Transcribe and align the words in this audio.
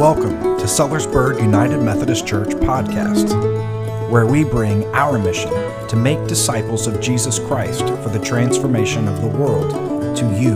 Welcome 0.00 0.40
to 0.56 0.64
Sellersburg 0.64 1.42
United 1.42 1.82
Methodist 1.82 2.26
Church 2.26 2.48
podcast, 2.48 4.08
where 4.10 4.24
we 4.24 4.44
bring 4.44 4.86
our 4.94 5.18
mission 5.18 5.50
to 5.88 5.94
make 5.94 6.26
disciples 6.26 6.86
of 6.86 7.02
Jesus 7.02 7.38
Christ 7.38 7.80
for 7.80 8.08
the 8.08 8.18
transformation 8.18 9.06
of 9.08 9.20
the 9.20 9.28
world 9.28 10.16
to 10.16 10.24
you, 10.40 10.54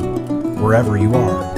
wherever 0.62 0.96
you 0.96 1.14
are. 1.14 1.54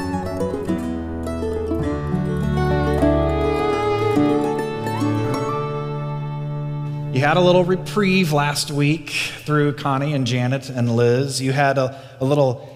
You 7.15 7.21
had 7.21 7.37
a 7.37 7.41
little 7.41 7.63
reprieve 7.63 8.33
last 8.33 8.73
week 8.73 9.11
through 9.45 9.75
Connie 9.75 10.13
and 10.13 10.27
Janet 10.27 10.71
and 10.71 10.97
Liz. 10.97 11.41
You 11.41 11.53
had 11.53 11.79
a, 11.79 12.03
a 12.19 12.25
little 12.25 12.76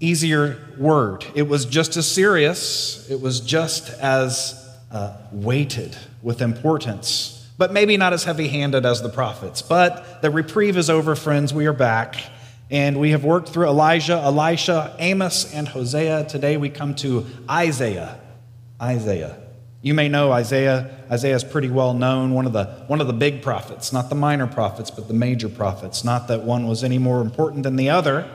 easier 0.00 0.58
word. 0.78 1.24
It 1.34 1.42
was 1.42 1.66
just 1.66 1.96
as 1.96 2.10
serious, 2.10 3.08
it 3.10 3.20
was 3.20 3.40
just 3.40 3.90
as 4.00 4.56
uh, 4.90 5.16
weighted 5.30 5.96
with 6.22 6.42
importance, 6.42 7.48
but 7.58 7.72
maybe 7.72 7.96
not 7.96 8.12
as 8.12 8.24
heavy 8.24 8.48
handed 8.48 8.86
as 8.86 9.02
the 9.02 9.10
prophets. 9.10 9.62
But 9.62 10.22
the 10.22 10.30
reprieve 10.30 10.76
is 10.76 10.90
over, 10.90 11.14
friends. 11.14 11.54
We 11.54 11.66
are 11.66 11.72
back. 11.72 12.16
And 12.72 13.00
we 13.00 13.10
have 13.10 13.24
worked 13.24 13.48
through 13.48 13.66
Elijah, 13.66 14.14
Elisha, 14.14 14.94
Amos, 15.00 15.52
and 15.52 15.66
Hosea. 15.66 16.26
Today 16.28 16.56
we 16.56 16.70
come 16.70 16.94
to 16.96 17.26
Isaiah. 17.50 18.20
Isaiah. 18.80 19.36
You 19.82 19.92
may 19.92 20.08
know 20.08 20.30
Isaiah. 20.30 21.04
Isaiah 21.10 21.34
is 21.34 21.42
pretty 21.42 21.68
well 21.68 21.94
known, 21.94 22.32
one 22.32 22.46
of, 22.46 22.52
the, 22.52 22.66
one 22.86 23.00
of 23.00 23.08
the 23.08 23.12
big 23.12 23.42
prophets, 23.42 23.92
not 23.92 24.08
the 24.08 24.14
minor 24.14 24.46
prophets, 24.46 24.90
but 24.90 25.08
the 25.08 25.14
major 25.14 25.48
prophets. 25.48 26.04
Not 26.04 26.28
that 26.28 26.44
one 26.44 26.68
was 26.68 26.84
any 26.84 26.98
more 26.98 27.20
important 27.20 27.64
than 27.64 27.74
the 27.74 27.90
other, 27.90 28.30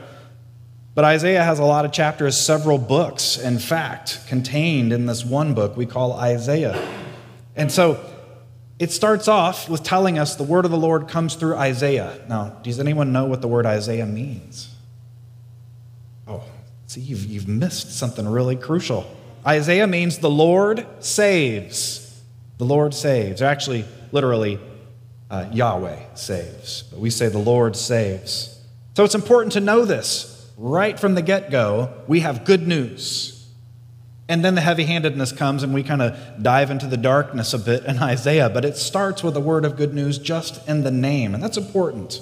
but 0.96 1.04
Isaiah 1.04 1.44
has 1.44 1.58
a 1.58 1.64
lot 1.64 1.84
of 1.84 1.92
chapters, 1.92 2.40
several 2.40 2.78
books, 2.78 3.36
in 3.36 3.58
fact, 3.58 4.26
contained 4.28 4.94
in 4.94 5.04
this 5.04 5.26
one 5.26 5.52
book 5.52 5.76
we 5.76 5.84
call 5.84 6.14
Isaiah. 6.14 6.88
And 7.54 7.70
so 7.70 8.02
it 8.78 8.90
starts 8.90 9.28
off 9.28 9.68
with 9.68 9.82
telling 9.82 10.18
us 10.18 10.36
the 10.36 10.42
word 10.42 10.64
of 10.64 10.70
the 10.70 10.78
Lord 10.78 11.06
comes 11.06 11.34
through 11.34 11.56
Isaiah. 11.56 12.18
Now, 12.30 12.48
does 12.62 12.80
anyone 12.80 13.12
know 13.12 13.26
what 13.26 13.42
the 13.42 13.46
word 13.46 13.66
Isaiah 13.66 14.06
means? 14.06 14.74
Oh, 16.26 16.42
see, 16.86 17.02
you've, 17.02 17.26
you've 17.26 17.46
missed 17.46 17.94
something 17.94 18.26
really 18.26 18.56
crucial. 18.56 19.04
Isaiah 19.46 19.86
means 19.86 20.16
the 20.16 20.30
Lord 20.30 20.86
saves. 21.00 22.22
The 22.56 22.64
Lord 22.64 22.94
saves. 22.94 23.42
Or 23.42 23.44
actually, 23.44 23.84
literally, 24.12 24.58
uh, 25.30 25.50
Yahweh 25.52 26.14
saves. 26.14 26.84
But 26.84 27.00
we 27.00 27.10
say 27.10 27.28
the 27.28 27.36
Lord 27.36 27.76
saves. 27.76 28.58
So 28.96 29.04
it's 29.04 29.14
important 29.14 29.52
to 29.52 29.60
know 29.60 29.84
this 29.84 30.32
right 30.56 30.98
from 30.98 31.14
the 31.14 31.22
get 31.22 31.50
go, 31.50 31.92
we 32.06 32.20
have 32.20 32.44
good 32.44 32.66
news. 32.66 33.32
And 34.28 34.44
then 34.44 34.56
the 34.56 34.60
heavy 34.60 34.84
handedness 34.84 35.30
comes 35.32 35.62
and 35.62 35.72
we 35.72 35.82
kind 35.82 36.02
of 36.02 36.42
dive 36.42 36.70
into 36.70 36.86
the 36.86 36.96
darkness 36.96 37.54
a 37.54 37.58
bit 37.58 37.84
in 37.84 37.98
Isaiah, 38.02 38.50
but 38.50 38.64
it 38.64 38.76
starts 38.76 39.22
with 39.22 39.36
a 39.36 39.40
word 39.40 39.64
of 39.64 39.76
good 39.76 39.94
news 39.94 40.18
just 40.18 40.66
in 40.68 40.82
the 40.82 40.90
name. 40.90 41.34
And 41.34 41.42
that's 41.42 41.56
important 41.56 42.20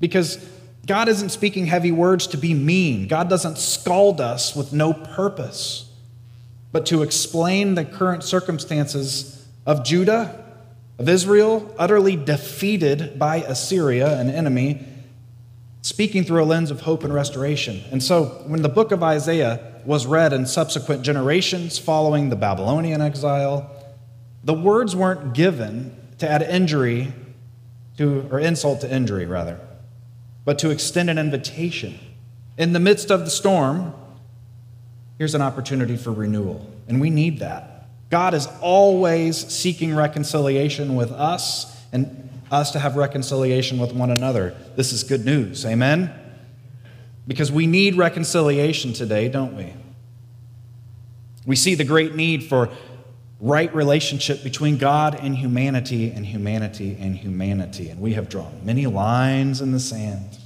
because 0.00 0.48
God 0.86 1.08
isn't 1.08 1.28
speaking 1.28 1.66
heavy 1.66 1.92
words 1.92 2.26
to 2.28 2.36
be 2.36 2.54
mean. 2.54 3.06
God 3.06 3.28
doesn't 3.28 3.58
scald 3.58 4.20
us 4.20 4.56
with 4.56 4.72
no 4.72 4.92
purpose, 4.92 5.90
but 6.72 6.86
to 6.86 7.02
explain 7.02 7.74
the 7.74 7.84
current 7.84 8.24
circumstances 8.24 9.46
of 9.66 9.84
Judah, 9.84 10.42
of 10.98 11.08
Israel, 11.08 11.72
utterly 11.78 12.16
defeated 12.16 13.18
by 13.18 13.36
Assyria, 13.36 14.18
an 14.18 14.30
enemy, 14.30 14.84
speaking 15.82 16.24
through 16.24 16.42
a 16.42 16.46
lens 16.46 16.70
of 16.70 16.80
hope 16.80 17.04
and 17.04 17.12
restoration. 17.12 17.82
And 17.90 18.02
so, 18.02 18.24
when 18.46 18.62
the 18.62 18.68
book 18.68 18.92
of 18.92 19.02
Isaiah 19.02 19.60
was 19.84 20.06
read 20.06 20.32
in 20.32 20.46
subsequent 20.46 21.02
generations 21.02 21.78
following 21.78 22.30
the 22.30 22.36
Babylonian 22.36 23.00
exile, 23.00 23.68
the 24.44 24.54
words 24.54 24.94
weren't 24.94 25.34
given 25.34 25.96
to 26.18 26.28
add 26.28 26.42
injury 26.42 27.12
to, 27.98 28.28
or 28.30 28.38
insult 28.38 28.80
to 28.82 28.92
injury, 28.92 29.26
rather, 29.26 29.58
but 30.44 30.58
to 30.60 30.70
extend 30.70 31.10
an 31.10 31.18
invitation. 31.18 31.98
In 32.56 32.72
the 32.72 32.80
midst 32.80 33.10
of 33.10 33.20
the 33.20 33.30
storm, 33.30 33.92
here's 35.18 35.34
an 35.34 35.42
opportunity 35.42 35.96
for 35.96 36.12
renewal, 36.12 36.70
and 36.86 37.00
we 37.00 37.10
need 37.10 37.40
that. 37.40 37.88
God 38.08 38.34
is 38.34 38.46
always 38.60 39.36
seeking 39.36 39.94
reconciliation 39.94 40.94
with 40.94 41.10
us, 41.10 41.76
and 41.92 42.28
us 42.52 42.70
to 42.72 42.78
have 42.78 42.96
reconciliation 42.96 43.78
with 43.78 43.92
one 43.92 44.10
another. 44.10 44.54
This 44.76 44.92
is 44.92 45.02
good 45.02 45.24
news. 45.24 45.64
Amen? 45.64 46.12
Because 47.26 47.50
we 47.50 47.66
need 47.66 47.96
reconciliation 47.96 48.92
today, 48.92 49.28
don't 49.28 49.56
we? 49.56 49.72
We 51.46 51.56
see 51.56 51.74
the 51.74 51.84
great 51.84 52.14
need 52.14 52.44
for 52.44 52.68
right 53.40 53.74
relationship 53.74 54.44
between 54.44 54.76
God 54.76 55.16
and 55.16 55.36
humanity 55.36 56.10
and 56.10 56.24
humanity 56.24 56.96
and 57.00 57.16
humanity. 57.16 57.88
And 57.88 58.00
we 58.00 58.12
have 58.12 58.28
drawn 58.28 58.64
many 58.64 58.86
lines 58.86 59.60
in 59.60 59.72
the 59.72 59.80
sand. 59.80 60.38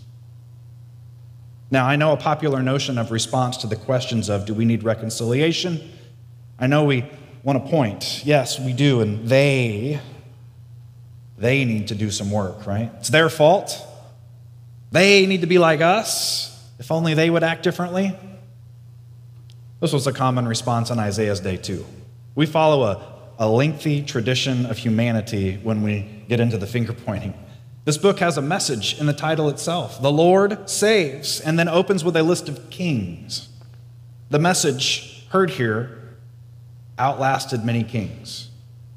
Now, 1.71 1.87
I 1.87 1.97
know 1.97 2.13
a 2.13 2.17
popular 2.17 2.63
notion 2.63 2.97
of 2.97 3.11
response 3.11 3.57
to 3.59 3.67
the 3.67 3.77
questions 3.77 4.29
of 4.29 4.47
do 4.47 4.55
we 4.55 4.65
need 4.65 4.85
reconciliation? 4.85 5.93
I 6.59 6.69
know 6.69 6.85
we 6.85 7.05
want 7.43 7.63
to 7.63 7.71
point. 7.71 8.25
Yes, 8.25 8.59
we 8.61 8.73
do. 8.73 9.01
And 9.01 9.29
they, 9.29 10.01
they 11.39 11.65
need 11.65 11.89
to 11.89 11.95
do 11.95 12.11
some 12.11 12.31
work, 12.31 12.67
right? 12.67 12.91
It's 12.99 13.09
their 13.09 13.29
fault. 13.29 13.87
They 14.93 15.27
need 15.27 15.43
to 15.43 15.47
be 15.47 15.59
like 15.59 15.81
us. 15.81 16.53
If 16.79 16.91
only 16.91 17.15
they 17.15 17.31
would 17.31 17.43
act 17.43 17.63
differently. 17.63 18.17
This 19.81 19.93
was 19.93 20.07
a 20.07 20.13
common 20.13 20.49
response 20.49 20.91
on 20.91 20.99
Isaiah's 20.99 21.41
day, 21.41 21.57
too. 21.57 21.85
We 22.35 22.47
follow 22.47 22.85
a, 22.85 23.07
a 23.39 23.49
lengthy 23.49 24.03
tradition 24.03 24.67
of 24.67 24.79
humanity 24.79 25.59
when 25.63 25.83
we 25.83 26.25
get 26.29 26.41
into 26.41 26.57
the 26.57 26.67
finger 26.67 26.93
pointing. 26.93 27.35
This 27.85 27.99
book 27.99 28.19
has 28.19 28.37
a 28.37 28.43
message 28.43 28.99
in 28.99 29.07
the 29.07 29.13
title 29.13 29.49
itself 29.49 30.01
The 30.01 30.11
Lord 30.11 30.69
saves, 30.69 31.41
and 31.41 31.59
then 31.59 31.69
opens 31.69 32.05
with 32.05 32.17
a 32.17 32.23
list 32.23 32.49
of 32.49 32.71
kings. 32.71 33.49
The 34.31 34.39
message 34.39 35.27
heard 35.31 35.51
here 35.51 36.17
outlasted 36.99 37.65
many 37.65 37.85
kings. 37.85 38.51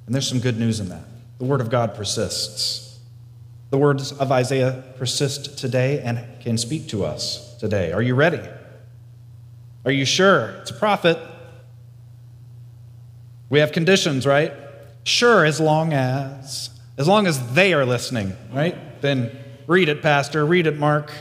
And 0.06 0.16
there's 0.16 0.28
some 0.28 0.40
good 0.40 0.58
news 0.58 0.80
in 0.80 0.90
that. 0.90 1.04
The 1.40 1.46
Word 1.46 1.62
of 1.62 1.70
God 1.70 1.96
persists. 1.96 3.00
The 3.70 3.78
words 3.78 4.12
of 4.12 4.32
Isaiah 4.32 4.84
persist 4.98 5.58
today 5.58 6.02
and 6.02 6.26
can 6.42 6.58
speak 6.58 6.88
to 6.90 7.06
us 7.06 7.56
today. 7.58 7.92
Are 7.92 8.02
you 8.02 8.16
ready? 8.16 8.42
Are 9.86 9.92
you 9.92 10.06
sure? 10.06 10.50
It's 10.62 10.72
a 10.72 10.74
prophet. 10.74 11.18
We 13.50 13.60
have 13.60 13.72
conditions, 13.72 14.26
right? 14.26 14.54
Sure, 15.04 15.46
as 15.46 15.60
long 15.60 15.94
as 15.94 16.70
as 16.98 17.08
long 17.08 17.28
as 17.28 17.54
they 17.54 17.74
are 17.74 17.86
listening, 17.86 18.36
right? 18.52 19.02
Then 19.02 19.32
read 19.68 19.88
it, 19.88 20.02
Pastor. 20.02 20.46
Read 20.46 20.68
it, 20.68 20.78
Mark. 20.78 21.14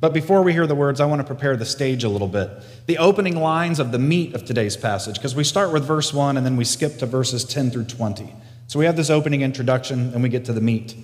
But 0.00 0.14
before 0.14 0.42
we 0.42 0.54
hear 0.54 0.66
the 0.66 0.74
words, 0.74 1.00
I 1.00 1.04
want 1.04 1.20
to 1.20 1.26
prepare 1.26 1.54
the 1.54 1.66
stage 1.66 2.02
a 2.02 2.08
little 2.08 2.28
bit. 2.28 2.50
The 2.86 2.96
opening 2.96 3.36
lines 3.36 3.78
of 3.78 3.92
the 3.92 3.98
meat 3.98 4.34
of 4.34 4.46
today's 4.46 4.76
passage, 4.76 5.16
because 5.16 5.36
we 5.36 5.44
start 5.44 5.70
with 5.70 5.84
verse 5.84 6.14
1 6.14 6.38
and 6.38 6.46
then 6.46 6.56
we 6.56 6.64
skip 6.64 6.98
to 6.98 7.06
verses 7.06 7.44
10 7.44 7.70
through 7.70 7.84
20. 7.84 8.34
So 8.72 8.78
we 8.78 8.86
have 8.86 8.96
this 8.96 9.10
opening 9.10 9.42
introduction, 9.42 10.14
and 10.14 10.22
we 10.22 10.30
get 10.30 10.46
to 10.46 10.54
the 10.54 10.60
meat. 10.62 10.96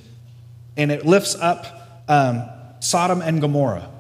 And 0.79 0.91
it 0.91 1.05
lifts 1.05 1.34
up 1.34 1.67
um, 2.09 2.49
Sodom 2.81 3.21
and 3.21 3.43
Gomorrah. 3.43 3.91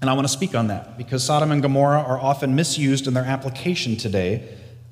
And 0.00 0.08
I 0.08 0.14
want 0.14 0.26
to 0.26 0.32
speak 0.32 0.54
on 0.54 0.68
that 0.68 0.96
because 0.96 1.22
Sodom 1.22 1.52
and 1.52 1.60
Gomorrah 1.60 2.00
are 2.00 2.18
often 2.18 2.54
misused 2.54 3.06
in 3.06 3.12
their 3.12 3.26
application 3.26 3.98
today. 3.98 4.48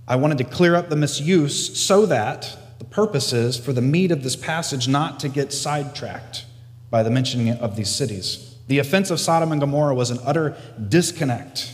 I 0.06 0.16
wanted 0.16 0.37
to 0.37 0.44
clear 0.44 0.75
up 0.75 0.91
the 0.91 0.97
misuse 0.97 1.81
so 1.81 2.05
that 2.05 2.59
the 2.78 2.84
purpose 2.84 3.33
is 3.33 3.56
for 3.59 3.72
the 3.72 3.81
meat 3.81 4.10
of 4.10 4.22
this 4.22 4.37
passage 4.37 4.87
not 4.87 5.19
to 5.21 5.31
get 5.31 5.50
sidetracked 5.50 6.44
by 6.91 7.03
the 7.03 7.10
mentioning 7.10 7.49
of 7.53 7.77
these 7.77 7.89
cities. 7.89 8.54
The 8.69 8.81
offense 8.81 9.10
of 9.10 9.19
Sodom 9.19 9.50
and 9.50 9.62
Gomorrah 9.62 9.94
was 9.94 10.10
an 10.10 10.19
utter 10.27 10.59
disconnect 10.91 11.72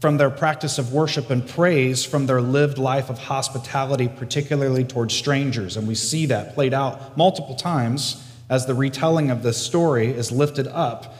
from 0.00 0.16
their 0.16 0.30
practice 0.30 0.78
of 0.78 0.92
worship 0.92 1.30
and 1.30 1.46
praise 1.46 2.04
from 2.04 2.26
their 2.26 2.40
lived 2.40 2.78
life 2.78 3.10
of 3.10 3.18
hospitality, 3.18 4.08
particularly 4.08 4.84
towards 4.84 5.14
strangers. 5.14 5.76
And 5.76 5.88
we 5.88 5.94
see 5.94 6.26
that 6.26 6.54
played 6.54 6.72
out 6.72 7.16
multiple 7.16 7.56
times 7.56 8.24
as 8.48 8.66
the 8.66 8.74
retelling 8.74 9.30
of 9.30 9.42
this 9.42 9.58
story 9.58 10.08
is 10.08 10.30
lifted 10.30 10.68
up. 10.68 11.16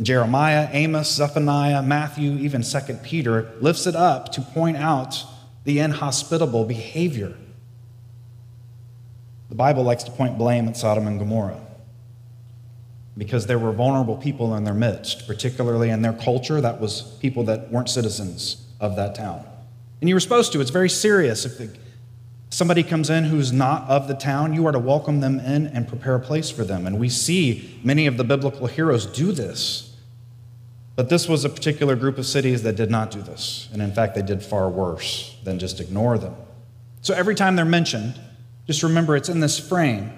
Jeremiah, 0.00 0.68
Amos, 0.72 1.12
Zephaniah, 1.12 1.82
Matthew, 1.82 2.32
even 2.32 2.62
2 2.62 2.94
Peter 3.02 3.50
lifts 3.60 3.86
it 3.86 3.96
up 3.96 4.30
to 4.32 4.42
point 4.42 4.76
out 4.76 5.24
the 5.64 5.80
inhospitable 5.80 6.64
behavior. 6.64 7.34
The 9.48 9.54
Bible 9.54 9.82
likes 9.82 10.04
to 10.04 10.10
point 10.10 10.38
blame 10.38 10.68
at 10.68 10.76
Sodom 10.76 11.06
and 11.06 11.18
Gomorrah 11.18 11.67
because 13.18 13.46
there 13.46 13.58
were 13.58 13.72
vulnerable 13.72 14.16
people 14.16 14.54
in 14.54 14.62
their 14.64 14.74
midst, 14.74 15.26
particularly 15.26 15.90
in 15.90 16.02
their 16.02 16.12
culture. 16.12 16.60
That 16.60 16.80
was 16.80 17.02
people 17.20 17.44
that 17.44 17.70
weren't 17.70 17.90
citizens 17.90 18.64
of 18.80 18.94
that 18.96 19.16
town. 19.16 19.44
And 20.00 20.08
you 20.08 20.14
were 20.14 20.20
supposed 20.20 20.52
to. 20.52 20.60
It's 20.60 20.70
very 20.70 20.88
serious. 20.88 21.44
If 21.44 21.76
somebody 22.50 22.84
comes 22.84 23.10
in 23.10 23.24
who's 23.24 23.52
not 23.52 23.88
of 23.88 24.06
the 24.06 24.14
town, 24.14 24.54
you 24.54 24.66
are 24.66 24.72
to 24.72 24.78
welcome 24.78 25.18
them 25.18 25.40
in 25.40 25.66
and 25.66 25.88
prepare 25.88 26.14
a 26.14 26.20
place 26.20 26.48
for 26.48 26.62
them. 26.62 26.86
And 26.86 27.00
we 27.00 27.08
see 27.08 27.80
many 27.82 28.06
of 28.06 28.16
the 28.16 28.24
biblical 28.24 28.68
heroes 28.68 29.04
do 29.04 29.32
this. 29.32 29.96
But 30.94 31.08
this 31.08 31.28
was 31.28 31.44
a 31.44 31.48
particular 31.48 31.96
group 31.96 32.18
of 32.18 32.26
cities 32.26 32.62
that 32.62 32.76
did 32.76 32.90
not 32.90 33.10
do 33.10 33.20
this. 33.20 33.68
And 33.72 33.82
in 33.82 33.92
fact, 33.92 34.14
they 34.14 34.22
did 34.22 34.42
far 34.42 34.68
worse 34.68 35.36
than 35.42 35.58
just 35.58 35.80
ignore 35.80 36.18
them. 36.18 36.36
So 37.02 37.14
every 37.14 37.34
time 37.34 37.56
they're 37.56 37.64
mentioned, 37.64 38.20
just 38.66 38.82
remember 38.82 39.16
it's 39.16 39.28
in 39.28 39.40
this 39.40 39.58
frame 39.58 40.12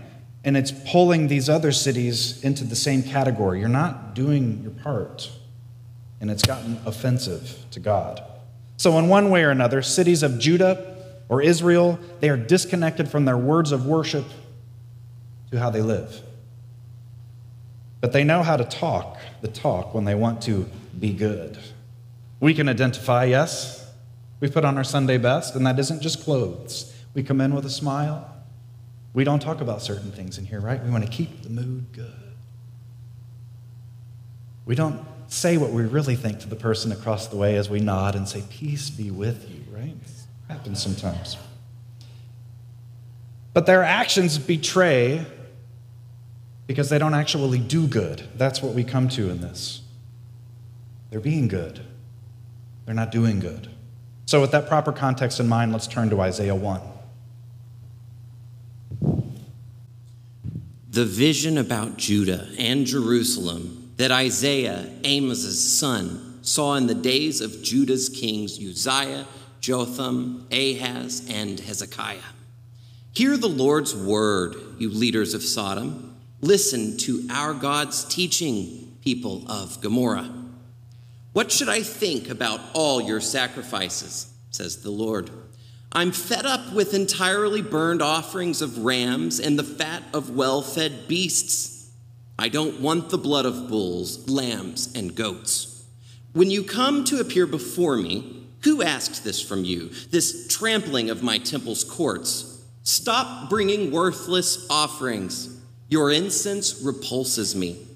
and 0.44 0.56
it's 0.56 0.72
pulling 0.72 1.28
these 1.28 1.48
other 1.48 1.72
cities 1.72 2.42
into 2.42 2.64
the 2.64 2.76
same 2.76 3.02
category. 3.02 3.60
You're 3.60 3.68
not 3.68 4.14
doing 4.14 4.62
your 4.62 4.72
part, 4.72 5.30
and 6.20 6.30
it's 6.30 6.42
gotten 6.42 6.80
offensive 6.86 7.64
to 7.72 7.80
God. 7.80 8.22
So, 8.76 8.98
in 8.98 9.08
one 9.08 9.28
way 9.28 9.44
or 9.44 9.50
another, 9.50 9.82
cities 9.82 10.22
of 10.22 10.38
Judah 10.38 10.96
or 11.28 11.42
Israel, 11.42 11.98
they 12.20 12.30
are 12.30 12.36
disconnected 12.36 13.08
from 13.08 13.26
their 13.26 13.36
words 13.36 13.72
of 13.72 13.86
worship 13.86 14.24
to 15.50 15.58
how 15.58 15.70
they 15.70 15.82
live. 15.82 16.22
But 18.00 18.12
they 18.12 18.24
know 18.24 18.42
how 18.42 18.56
to 18.56 18.64
talk 18.64 19.18
the 19.42 19.48
talk 19.48 19.94
when 19.94 20.04
they 20.04 20.14
want 20.14 20.42
to 20.42 20.68
be 20.98 21.12
good. 21.12 21.58
We 22.40 22.54
can 22.54 22.68
identify, 22.68 23.24
yes, 23.24 23.86
we 24.40 24.48
put 24.48 24.64
on 24.64 24.78
our 24.78 24.84
Sunday 24.84 25.18
best, 25.18 25.54
and 25.54 25.66
that 25.66 25.78
isn't 25.78 26.00
just 26.00 26.24
clothes. 26.24 26.94
We 27.12 27.22
come 27.22 27.42
in 27.42 27.54
with 27.54 27.66
a 27.66 27.70
smile. 27.70 28.39
We 29.12 29.24
don't 29.24 29.40
talk 29.40 29.60
about 29.60 29.82
certain 29.82 30.12
things 30.12 30.38
in 30.38 30.46
here, 30.46 30.60
right? 30.60 30.82
We 30.82 30.90
want 30.90 31.04
to 31.04 31.10
keep 31.10 31.42
the 31.42 31.50
mood 31.50 31.86
good. 31.92 32.12
We 34.66 34.74
don't 34.74 35.04
say 35.26 35.56
what 35.56 35.70
we 35.70 35.82
really 35.82 36.16
think 36.16 36.40
to 36.40 36.48
the 36.48 36.56
person 36.56 36.92
across 36.92 37.26
the 37.26 37.36
way 37.36 37.56
as 37.56 37.68
we 37.68 37.80
nod 37.80 38.14
and 38.14 38.28
say, 38.28 38.44
Peace 38.50 38.90
be 38.90 39.10
with 39.10 39.48
you, 39.50 39.64
right? 39.74 39.88
It 39.88 40.52
happens 40.52 40.82
sometimes. 40.82 41.36
But 43.52 43.66
their 43.66 43.82
actions 43.82 44.38
betray 44.38 45.26
because 46.66 46.88
they 46.88 46.98
don't 46.98 47.14
actually 47.14 47.58
do 47.58 47.88
good. 47.88 48.22
That's 48.36 48.62
what 48.62 48.74
we 48.74 48.84
come 48.84 49.08
to 49.10 49.28
in 49.28 49.40
this. 49.40 49.82
They're 51.10 51.18
being 51.18 51.48
good, 51.48 51.80
they're 52.86 52.94
not 52.94 53.10
doing 53.10 53.40
good. 53.40 53.68
So, 54.26 54.40
with 54.40 54.52
that 54.52 54.68
proper 54.68 54.92
context 54.92 55.40
in 55.40 55.48
mind, 55.48 55.72
let's 55.72 55.88
turn 55.88 56.10
to 56.10 56.20
Isaiah 56.20 56.54
1. 56.54 56.80
The 60.90 61.04
vision 61.04 61.56
about 61.56 61.98
Judah 61.98 62.48
and 62.58 62.84
Jerusalem 62.84 63.92
that 63.96 64.10
Isaiah, 64.10 64.90
Amoz's 65.04 65.78
son, 65.78 66.40
saw 66.42 66.74
in 66.74 66.88
the 66.88 66.94
days 66.96 67.40
of 67.40 67.62
Judah's 67.62 68.08
kings 68.08 68.58
Uzziah, 68.58 69.24
Jotham, 69.60 70.48
Ahaz, 70.50 71.24
and 71.30 71.60
Hezekiah. 71.60 72.18
Hear 73.12 73.36
the 73.36 73.48
Lord's 73.48 73.94
word, 73.94 74.56
you 74.78 74.90
leaders 74.90 75.32
of 75.32 75.44
Sodom. 75.44 76.16
Listen 76.40 76.96
to 76.98 77.24
our 77.30 77.54
God's 77.54 78.04
teaching, 78.04 78.96
people 79.02 79.44
of 79.48 79.80
Gomorrah. 79.80 80.32
What 81.32 81.52
should 81.52 81.68
I 81.68 81.82
think 81.82 82.28
about 82.28 82.60
all 82.72 83.00
your 83.00 83.20
sacrifices? 83.20 84.32
says 84.50 84.82
the 84.82 84.90
Lord. 84.90 85.30
I'm 85.92 86.12
fed 86.12 86.46
up 86.46 86.72
with 86.72 86.94
entirely 86.94 87.62
burned 87.62 88.00
offerings 88.00 88.62
of 88.62 88.84
rams 88.84 89.40
and 89.40 89.58
the 89.58 89.64
fat 89.64 90.04
of 90.14 90.30
well 90.30 90.62
fed 90.62 91.08
beasts. 91.08 91.90
I 92.38 92.48
don't 92.48 92.80
want 92.80 93.10
the 93.10 93.18
blood 93.18 93.44
of 93.44 93.68
bulls, 93.68 94.28
lambs, 94.28 94.92
and 94.94 95.14
goats. 95.14 95.84
When 96.32 96.50
you 96.50 96.62
come 96.62 97.04
to 97.04 97.20
appear 97.20 97.46
before 97.46 97.96
me, 97.96 98.46
who 98.62 98.82
asked 98.82 99.24
this 99.24 99.42
from 99.42 99.64
you, 99.64 99.90
this 100.10 100.46
trampling 100.46 101.10
of 101.10 101.22
my 101.22 101.38
temple's 101.38 101.82
courts? 101.82 102.62
Stop 102.82 103.50
bringing 103.50 103.90
worthless 103.90 104.66
offerings. 104.70 105.60
Your 105.88 106.12
incense 106.12 106.80
repulses 106.82 107.56
me 107.56 107.86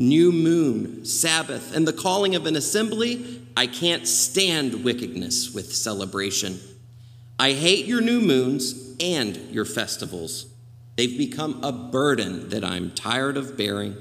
new 0.00 0.32
moon, 0.32 1.04
Sabbath, 1.04 1.76
and 1.76 1.86
the 1.86 1.92
calling 1.92 2.34
of 2.34 2.46
an 2.46 2.56
assembly, 2.56 3.42
I 3.56 3.66
can't 3.66 4.08
stand 4.08 4.82
wickedness 4.82 5.52
with 5.52 5.74
celebration. 5.74 6.58
I 7.40 7.52
hate 7.52 7.86
your 7.86 8.02
new 8.02 8.20
moons 8.20 8.94
and 9.00 9.34
your 9.50 9.64
festivals. 9.64 10.46
They've 10.96 11.16
become 11.16 11.64
a 11.64 11.72
burden 11.72 12.50
that 12.50 12.62
I'm 12.62 12.90
tired 12.90 13.38
of 13.38 13.56
bearing. 13.56 13.96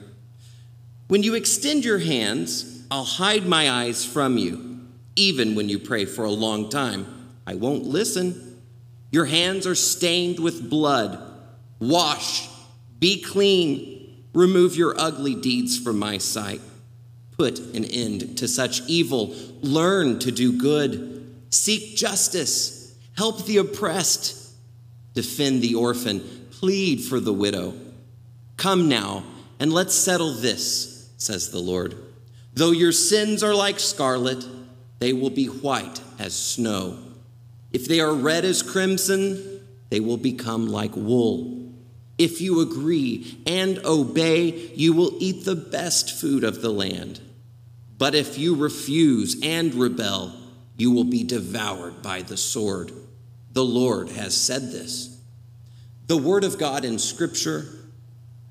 When 1.08 1.24
you 1.24 1.36
extend 1.36 1.86
your 1.86 2.00
hands, 2.00 2.84
I'll 2.92 3.06
hide 3.06 3.46
my 3.46 3.72
eyes 3.72 4.04
from 4.04 4.38
you. 4.38 4.82
Even 5.16 5.56
when 5.56 5.70
you 5.70 5.80
pray 5.80 6.04
for 6.04 6.26
a 6.26 6.30
long 6.30 6.70
time, 6.70 7.32
I 7.48 7.56
won't 7.56 7.86
listen. 7.86 8.62
Your 9.10 9.26
hands 9.26 9.66
are 9.66 9.74
stained 9.74 10.40
with 10.40 10.70
blood. 10.70 11.18
Wash, 11.80 12.50
be 13.00 13.22
clean, 13.22 14.00
Remove 14.34 14.76
your 14.76 14.94
ugly 15.00 15.36
deeds 15.36 15.78
from 15.78 15.98
my 15.98 16.18
sight. 16.18 16.62
Put 17.38 17.60
an 17.60 17.86
end 17.86 18.38
to 18.38 18.48
such 18.48 18.82
evil. 18.88 19.36
Learn 19.62 20.20
to 20.20 20.32
do 20.32 20.58
good. 20.58 21.46
Seek 21.50 21.96
justice. 21.96 22.79
Help 23.20 23.46
the 23.46 23.58
oppressed. 23.58 24.54
Defend 25.14 25.62
the 25.62 25.76
orphan. 25.76 26.22
Plead 26.52 27.02
for 27.02 27.20
the 27.20 27.34
widow. 27.34 27.74
Come 28.56 28.88
now, 28.88 29.26
and 29.60 29.74
let's 29.74 29.94
settle 29.94 30.32
this, 30.36 31.12
says 31.18 31.52
the 31.52 31.60
Lord. 31.60 31.98
Though 32.54 32.72
your 32.72 32.94
sins 32.94 33.44
are 33.44 33.54
like 33.54 33.78
scarlet, 33.78 34.46
they 35.00 35.12
will 35.12 35.32
be 35.32 35.48
white 35.48 36.00
as 36.18 36.34
snow. 36.34 36.98
If 37.74 37.90
they 37.90 38.00
are 38.00 38.14
red 38.14 38.46
as 38.46 38.64
crimson, 38.64 39.66
they 39.90 40.00
will 40.00 40.16
become 40.16 40.70
like 40.70 40.96
wool. 40.96 41.74
If 42.18 42.40
you 42.40 42.62
agree 42.62 43.38
and 43.46 43.80
obey, 43.80 44.72
you 44.76 44.94
will 44.94 45.12
eat 45.20 45.44
the 45.44 45.58
best 45.58 46.18
food 46.22 46.46
of 46.46 46.62
the 46.62 46.72
land. 46.72 47.20
But 47.98 48.16
if 48.16 48.38
you 48.38 48.56
refuse 48.56 49.36
and 49.44 49.76
rebel, 49.76 50.32
you 50.78 50.92
will 50.92 51.04
be 51.04 51.26
devoured 51.26 52.02
by 52.02 52.22
the 52.22 52.38
sword. 52.38 52.94
The 53.52 53.64
Lord 53.64 54.10
has 54.10 54.36
said 54.36 54.72
this. 54.72 55.20
The 56.08 56.18
Word 56.18 56.44
of 56.44 56.58
God 56.58 56.86
in 56.86 57.00
Scripture, 57.00 57.66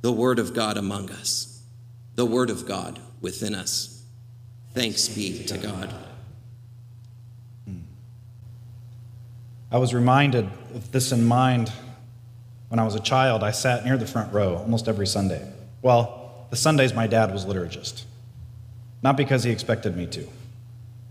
the 0.00 0.12
Word 0.12 0.38
of 0.38 0.54
God 0.54 0.76
among 0.76 1.10
us, 1.10 1.62
the 2.14 2.26
Word 2.26 2.50
of 2.50 2.66
God 2.66 3.00
within 3.20 3.54
us. 3.54 4.04
Thanks 4.74 5.08
be 5.08 5.44
to 5.44 5.58
God. 5.58 5.92
Hmm. 7.64 7.78
I 9.72 9.78
was 9.78 9.92
reminded 9.92 10.48
of 10.74 10.92
this 10.92 11.10
in 11.10 11.24
mind 11.24 11.72
when 12.68 12.78
I 12.78 12.84
was 12.84 12.94
a 12.94 13.00
child, 13.00 13.42
I 13.42 13.50
sat 13.50 13.84
near 13.84 13.96
the 13.96 14.06
front 14.06 14.32
row 14.32 14.56
almost 14.56 14.88
every 14.88 15.06
Sunday. 15.06 15.50
Well, 15.80 16.46
the 16.50 16.56
Sundays 16.56 16.94
my 16.94 17.06
dad 17.06 17.32
was 17.32 17.46
liturgist. 17.46 18.04
Not 19.02 19.16
because 19.16 19.44
he 19.44 19.50
expected 19.50 19.96
me 19.96 20.06
to, 20.06 20.28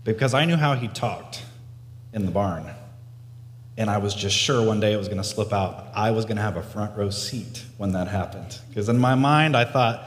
because 0.04 0.34
I 0.34 0.44
knew 0.44 0.56
how 0.56 0.74
he 0.74 0.88
talked 0.88 1.42
in 2.12 2.26
the 2.26 2.30
barn. 2.30 2.66
And 3.78 3.88
I 3.88 3.98
was 3.98 4.12
just 4.12 4.36
sure 4.36 4.60
one 4.60 4.80
day 4.80 4.92
it 4.92 4.96
was 4.96 5.06
going 5.06 5.22
to 5.22 5.24
slip 5.24 5.52
out. 5.52 5.86
I 5.94 6.10
was 6.10 6.24
going 6.24 6.36
to 6.36 6.42
have 6.42 6.56
a 6.56 6.62
front 6.64 6.98
row 6.98 7.10
seat 7.10 7.64
when 7.76 7.92
that 7.92 8.08
happened. 8.08 8.58
Because 8.68 8.88
in 8.88 8.98
my 8.98 9.14
mind, 9.14 9.56
I 9.56 9.64
thought, 9.64 10.02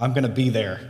I'm 0.00 0.12
going 0.12 0.22
to 0.22 0.28
be 0.28 0.48
there. 0.48 0.88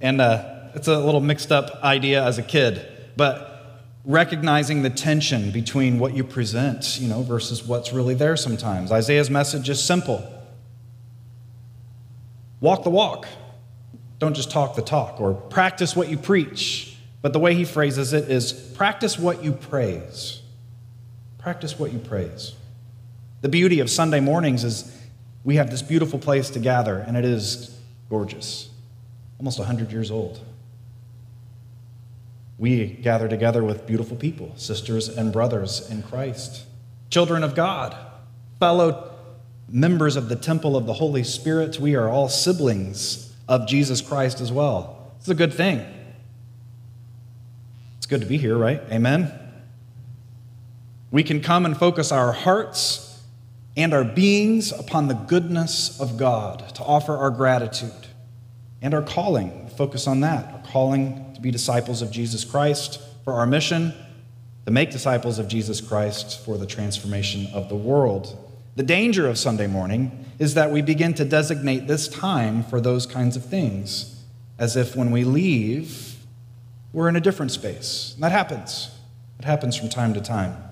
And 0.00 0.22
uh, 0.22 0.70
it's 0.74 0.88
a 0.88 0.98
little 0.98 1.20
mixed 1.20 1.52
up 1.52 1.84
idea 1.84 2.24
as 2.24 2.38
a 2.38 2.42
kid. 2.42 2.80
But 3.14 3.82
recognizing 4.06 4.82
the 4.82 4.88
tension 4.88 5.50
between 5.50 5.98
what 5.98 6.14
you 6.14 6.24
present, 6.24 6.98
you 6.98 7.08
know, 7.08 7.22
versus 7.22 7.62
what's 7.62 7.92
really 7.92 8.14
there 8.14 8.38
sometimes. 8.38 8.90
Isaiah's 8.90 9.28
message 9.28 9.68
is 9.68 9.82
simple. 9.84 10.26
Walk 12.60 12.84
the 12.84 12.90
walk. 12.90 13.28
Don't 14.18 14.34
just 14.34 14.50
talk 14.50 14.76
the 14.76 14.82
talk 14.82 15.20
or 15.20 15.34
practice 15.34 15.94
what 15.94 16.08
you 16.08 16.16
preach. 16.16 16.96
But 17.20 17.34
the 17.34 17.38
way 17.38 17.54
he 17.54 17.66
phrases 17.66 18.14
it 18.14 18.30
is 18.30 18.50
practice 18.54 19.18
what 19.18 19.44
you 19.44 19.52
praise. 19.52 20.40
Practice 21.44 21.78
what 21.78 21.92
you 21.92 22.00
praise. 22.00 22.54
The 23.42 23.48
beauty 23.48 23.78
of 23.78 23.88
Sunday 23.88 24.18
mornings 24.18 24.64
is 24.64 25.00
we 25.44 25.54
have 25.56 25.70
this 25.70 25.82
beautiful 25.82 26.18
place 26.18 26.50
to 26.50 26.58
gather, 26.58 26.98
and 26.98 27.16
it 27.16 27.24
is 27.24 27.78
gorgeous, 28.10 28.70
almost 29.38 29.60
100 29.60 29.92
years 29.92 30.10
old 30.10 30.40
we 32.58 32.86
gather 32.86 33.28
together 33.28 33.64
with 33.64 33.86
beautiful 33.86 34.16
people, 34.16 34.52
sisters 34.56 35.08
and 35.08 35.32
brothers 35.32 35.90
in 35.90 36.02
Christ, 36.02 36.64
children 37.10 37.42
of 37.42 37.54
God, 37.54 37.96
fellow 38.58 39.12
members 39.68 40.16
of 40.16 40.28
the 40.28 40.36
temple 40.36 40.76
of 40.76 40.86
the 40.86 40.94
Holy 40.94 41.24
Spirit. 41.24 41.80
We 41.80 41.96
are 41.96 42.08
all 42.08 42.28
siblings 42.28 43.34
of 43.48 43.66
Jesus 43.66 44.00
Christ 44.00 44.40
as 44.40 44.52
well. 44.52 45.12
It's 45.18 45.28
a 45.28 45.34
good 45.34 45.52
thing. 45.52 45.84
It's 47.98 48.06
good 48.06 48.20
to 48.20 48.26
be 48.26 48.38
here, 48.38 48.56
right? 48.56 48.80
Amen. 48.90 49.32
We 51.14 51.22
can 51.22 51.40
come 51.40 51.64
and 51.64 51.76
focus 51.76 52.10
our 52.10 52.32
hearts 52.32 53.22
and 53.76 53.94
our 53.94 54.02
beings 54.02 54.72
upon 54.72 55.06
the 55.06 55.14
goodness 55.14 56.00
of 56.00 56.16
God 56.16 56.74
to 56.74 56.82
offer 56.82 57.16
our 57.16 57.30
gratitude 57.30 58.08
and 58.82 58.92
our 58.92 59.00
calling. 59.00 59.70
Focus 59.76 60.08
on 60.08 60.22
that, 60.22 60.52
our 60.52 60.62
calling 60.72 61.32
to 61.34 61.40
be 61.40 61.52
disciples 61.52 62.02
of 62.02 62.10
Jesus 62.10 62.44
Christ 62.44 63.00
for 63.22 63.34
our 63.34 63.46
mission, 63.46 63.94
to 64.66 64.72
make 64.72 64.90
disciples 64.90 65.38
of 65.38 65.46
Jesus 65.46 65.80
Christ 65.80 66.44
for 66.44 66.58
the 66.58 66.66
transformation 66.66 67.46
of 67.54 67.68
the 67.68 67.76
world. 67.76 68.36
The 68.74 68.82
danger 68.82 69.28
of 69.28 69.38
Sunday 69.38 69.68
morning 69.68 70.26
is 70.40 70.54
that 70.54 70.72
we 70.72 70.82
begin 70.82 71.14
to 71.14 71.24
designate 71.24 71.86
this 71.86 72.08
time 72.08 72.64
for 72.64 72.80
those 72.80 73.06
kinds 73.06 73.36
of 73.36 73.44
things, 73.44 74.20
as 74.58 74.74
if 74.74 74.96
when 74.96 75.12
we 75.12 75.22
leave, 75.22 76.16
we're 76.92 77.08
in 77.08 77.14
a 77.14 77.20
different 77.20 77.52
space. 77.52 78.14
And 78.14 78.24
that 78.24 78.32
happens. 78.32 78.90
It 79.38 79.44
happens 79.44 79.76
from 79.76 79.90
time 79.90 80.12
to 80.14 80.20
time. 80.20 80.63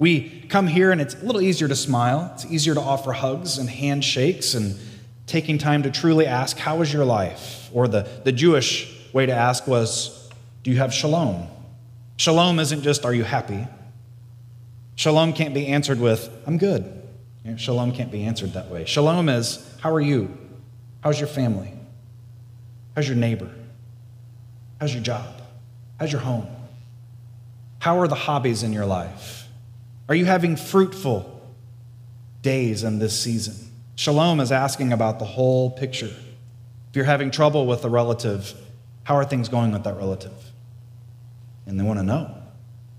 We 0.00 0.46
come 0.48 0.66
here 0.66 0.92
and 0.92 1.00
it's 1.00 1.14
a 1.14 1.24
little 1.24 1.42
easier 1.42 1.68
to 1.68 1.76
smile. 1.76 2.30
It's 2.34 2.46
easier 2.46 2.74
to 2.74 2.80
offer 2.80 3.12
hugs 3.12 3.58
and 3.58 3.68
handshakes 3.68 4.54
and 4.54 4.76
taking 5.26 5.58
time 5.58 5.82
to 5.82 5.90
truly 5.90 6.26
ask, 6.26 6.56
How 6.56 6.78
was 6.78 6.90
your 6.90 7.04
life? 7.04 7.68
Or 7.72 7.86
the, 7.86 8.08
the 8.24 8.32
Jewish 8.32 8.90
way 9.12 9.26
to 9.26 9.32
ask 9.32 9.66
was, 9.66 10.30
Do 10.62 10.70
you 10.70 10.78
have 10.78 10.94
shalom? 10.94 11.46
Shalom 12.16 12.58
isn't 12.58 12.82
just, 12.82 13.04
Are 13.04 13.12
you 13.12 13.24
happy? 13.24 13.66
Shalom 14.96 15.34
can't 15.34 15.52
be 15.52 15.66
answered 15.66 16.00
with, 16.00 16.30
I'm 16.46 16.56
good. 16.56 16.96
Shalom 17.56 17.92
can't 17.92 18.10
be 18.10 18.24
answered 18.24 18.54
that 18.54 18.70
way. 18.70 18.86
Shalom 18.86 19.28
is, 19.28 19.62
How 19.82 19.92
are 19.92 20.00
you? 20.00 20.36
How's 21.02 21.20
your 21.20 21.28
family? 21.28 21.74
How's 22.96 23.06
your 23.06 23.18
neighbor? 23.18 23.50
How's 24.80 24.94
your 24.94 25.02
job? 25.02 25.42
How's 25.98 26.10
your 26.10 26.22
home? 26.22 26.46
How 27.80 27.98
are 28.00 28.08
the 28.08 28.14
hobbies 28.14 28.62
in 28.62 28.72
your 28.72 28.86
life? 28.86 29.39
Are 30.10 30.16
you 30.16 30.24
having 30.24 30.56
fruitful 30.56 31.40
days 32.42 32.82
in 32.82 32.98
this 32.98 33.18
season? 33.18 33.54
Shalom 33.94 34.40
is 34.40 34.50
asking 34.50 34.92
about 34.92 35.20
the 35.20 35.24
whole 35.24 35.70
picture. 35.70 36.06
If 36.06 36.96
you're 36.96 37.04
having 37.04 37.30
trouble 37.30 37.64
with 37.64 37.84
a 37.84 37.88
relative, 37.88 38.52
how 39.04 39.14
are 39.14 39.24
things 39.24 39.48
going 39.48 39.70
with 39.70 39.84
that 39.84 39.96
relative? 39.96 40.32
And 41.64 41.78
they 41.78 41.84
want 41.84 42.00
to 42.00 42.02
know 42.02 42.34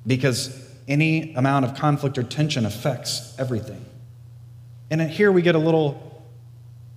because 0.07 0.57
any 0.87 1.33
amount 1.33 1.65
of 1.65 1.75
conflict 1.75 2.17
or 2.17 2.23
tension 2.23 2.65
affects 2.65 3.37
everything. 3.37 3.85
And 4.89 5.01
here 5.01 5.33
we 5.33 5.41
get 5.41 5.55
a 5.55 5.59
little, 5.59 6.23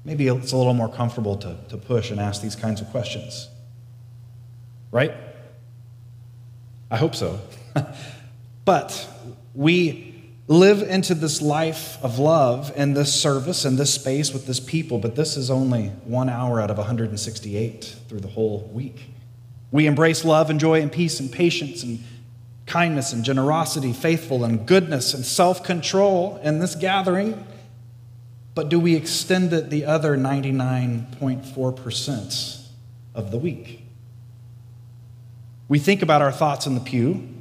maybe 0.04 0.28
it's 0.28 0.52
a 0.52 0.56
little 0.56 0.74
more 0.74 0.88
comfortable 0.88 1.36
to, 1.38 1.56
to 1.70 1.76
push 1.76 2.12
and 2.12 2.20
ask 2.20 2.40
these 2.40 2.54
kinds 2.54 2.80
of 2.80 2.88
questions. 2.90 3.48
Right? 4.92 5.12
I 6.88 6.98
hope 6.98 7.16
so. 7.16 7.40
but 8.64 9.08
we 9.54 10.14
live 10.46 10.82
into 10.82 11.14
this 11.14 11.40
life 11.40 11.96
of 12.02 12.18
love 12.18 12.72
and 12.76 12.96
this 12.96 13.18
service 13.18 13.64
and 13.64 13.78
this 13.78 13.94
space 13.94 14.32
with 14.32 14.46
this 14.46 14.60
people, 14.60 14.98
but 14.98 15.16
this 15.16 15.36
is 15.36 15.50
only 15.50 15.88
one 16.04 16.28
hour 16.28 16.60
out 16.60 16.70
of 16.70 16.76
168 16.76 17.96
through 18.08 18.20
the 18.20 18.28
whole 18.28 18.70
week. 18.72 19.06
We 19.70 19.86
embrace 19.86 20.24
love 20.24 20.50
and 20.50 20.60
joy 20.60 20.82
and 20.82 20.92
peace 20.92 21.18
and 21.18 21.32
patience 21.32 21.82
and 21.82 22.04
kindness 22.66 23.12
and 23.12 23.24
generosity, 23.24 23.92
faithful 23.92 24.44
and 24.44 24.66
goodness 24.66 25.14
and 25.14 25.24
self 25.24 25.64
control 25.64 26.38
in 26.42 26.60
this 26.60 26.74
gathering. 26.74 27.46
But 28.54 28.68
do 28.68 28.78
we 28.78 28.94
extend 28.94 29.52
it 29.52 29.70
the 29.70 29.84
other 29.84 30.16
99.4% 30.16 32.68
of 33.14 33.32
the 33.32 33.38
week? 33.38 33.82
We 35.66 35.80
think 35.80 36.02
about 36.02 36.22
our 36.22 36.30
thoughts 36.30 36.66
in 36.66 36.74
the 36.74 36.80
pew, 36.80 37.33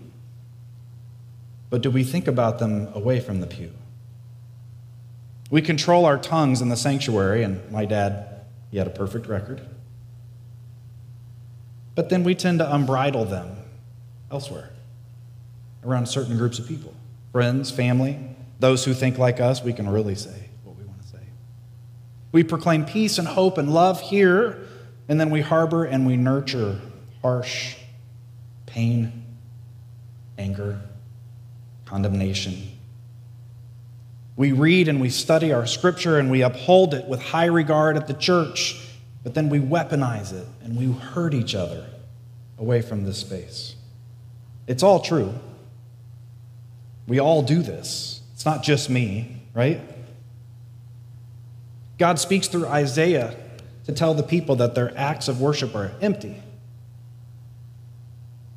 but 1.74 1.82
do 1.82 1.90
we 1.90 2.04
think 2.04 2.28
about 2.28 2.60
them 2.60 2.88
away 2.94 3.20
from 3.20 3.42
the 3.42 3.48
pew? 3.48 3.72
We 5.50 5.60
control 5.60 6.06
our 6.06 6.20
tongues 6.20 6.62
in 6.62 6.70
the 6.70 6.78
sanctuary, 6.78 7.42
and 7.42 7.68
my 7.72 7.86
dad, 7.86 8.42
he 8.70 8.78
had 8.78 8.86
a 8.86 8.92
perfect 8.92 9.26
record. 9.26 9.60
But 11.96 12.10
then 12.10 12.24
we 12.24 12.36
tend 12.36 12.60
to 12.60 12.66
unbridle 12.66 13.28
them 13.28 13.58
elsewhere, 14.30 14.70
around 15.84 16.06
certain 16.06 16.38
groups 16.38 16.60
of 16.60 16.68
people 16.68 16.94
friends, 17.32 17.72
family, 17.72 18.20
those 18.60 18.86
who 18.86 18.94
think 18.94 19.18
like 19.18 19.40
us, 19.40 19.64
we 19.64 19.74
can 19.74 19.90
really 19.90 20.14
say. 20.14 20.50
What 20.64 20.78
we 20.78 20.84
want 20.84 21.02
to 21.02 21.08
say. 21.08 21.24
We 22.32 22.44
proclaim 22.44 22.86
peace 22.86 23.18
and 23.18 23.28
hope 23.28 23.58
and 23.58 23.74
love 23.74 24.00
here, 24.00 24.68
and 25.10 25.20
then 25.20 25.32
we 25.32 25.42
harbor 25.42 25.86
and 25.86 26.06
we 26.06 26.18
nurture 26.18 26.80
harsh 27.24 27.78
pain, 28.68 29.26
anger, 30.38 30.80
condemnation. 31.94 32.72
We 34.36 34.52
read 34.52 34.88
and 34.88 35.00
we 35.00 35.12
study 35.12 35.54
our 35.54 35.68
scripture 35.68 36.18
and 36.18 36.32
we 36.32 36.42
uphold 36.42 36.96
it 36.96 37.06
with 37.06 37.22
high 37.22 37.46
regard 37.46 37.98
at 37.98 38.08
the 38.08 38.16
church, 38.16 38.84
but 39.24 39.36
then 39.36 39.48
we 39.48 39.60
weaponize 39.60 40.34
it 40.34 40.48
and 40.64 40.76
we 40.76 40.92
hurt 40.92 41.36
each 41.36 41.54
other 41.54 41.86
away 42.58 42.82
from 42.82 43.04
this 43.04 43.20
space. 43.20 43.76
It's 44.66 44.82
all 44.82 45.02
true. 45.02 45.36
We 47.08 47.20
all 47.20 47.44
do 47.44 47.62
this. 47.62 48.22
It's 48.34 48.44
not 48.44 48.64
just 48.64 48.90
me, 48.90 49.44
right? 49.54 49.80
God 52.00 52.18
speaks 52.18 52.48
through 52.48 52.66
Isaiah 52.66 53.36
to 53.86 53.92
tell 53.92 54.16
the 54.16 54.24
people 54.24 54.56
that 54.56 54.74
their 54.74 54.98
acts 54.98 55.28
of 55.28 55.40
worship 55.40 55.76
are 55.76 55.92
empty. 56.02 56.42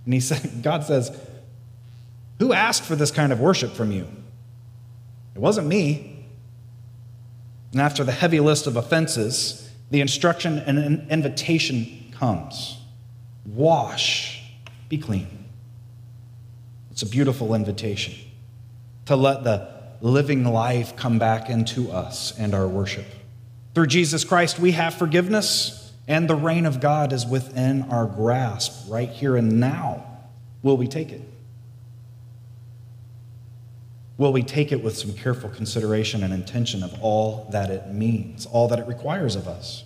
And 0.06 0.14
he 0.14 0.20
said, 0.20 0.62
God 0.62 0.84
says, 0.84 1.10
Who 2.38 2.52
asked 2.52 2.82
for 2.82 2.96
this 2.96 3.10
kind 3.10 3.32
of 3.32 3.40
worship 3.40 3.72
from 3.72 3.92
you? 3.92 4.06
It 5.34 5.40
wasn't 5.40 5.66
me. 5.66 6.26
And 7.72 7.80
after 7.80 8.04
the 8.04 8.12
heavy 8.12 8.40
list 8.40 8.66
of 8.66 8.76
offenses, 8.76 9.70
the 9.90 10.00
instruction 10.00 10.58
and 10.58 10.78
an 10.78 11.06
invitation 11.10 12.12
comes 12.12 12.78
Wash, 13.44 14.42
be 14.88 14.98
clean. 14.98 15.44
It's 16.90 17.02
a 17.02 17.06
beautiful 17.06 17.54
invitation 17.54 18.14
to 19.04 19.14
let 19.14 19.44
the 19.44 19.68
living 20.00 20.44
life 20.44 20.96
come 20.96 21.18
back 21.18 21.48
into 21.48 21.90
us 21.90 22.36
and 22.38 22.54
our 22.54 22.66
worship. 22.66 23.06
Through 23.74 23.86
Jesus 23.86 24.24
Christ, 24.24 24.58
we 24.58 24.72
have 24.72 24.94
forgiveness, 24.94 25.92
and 26.08 26.28
the 26.28 26.34
reign 26.34 26.66
of 26.66 26.80
God 26.80 27.12
is 27.12 27.26
within 27.26 27.82
our 27.90 28.06
grasp 28.06 28.90
right 28.90 29.10
here 29.10 29.36
and 29.36 29.60
now. 29.60 30.04
Will 30.62 30.76
we 30.76 30.88
take 30.88 31.12
it? 31.12 31.22
Will 34.18 34.32
we 34.32 34.42
take 34.42 34.72
it 34.72 34.82
with 34.82 34.96
some 34.96 35.12
careful 35.12 35.50
consideration 35.50 36.22
and 36.22 36.32
intention 36.32 36.82
of 36.82 36.96
all 37.02 37.48
that 37.52 37.70
it 37.70 37.92
means, 37.92 38.46
all 38.46 38.68
that 38.68 38.78
it 38.78 38.86
requires 38.86 39.36
of 39.36 39.46
us? 39.46 39.84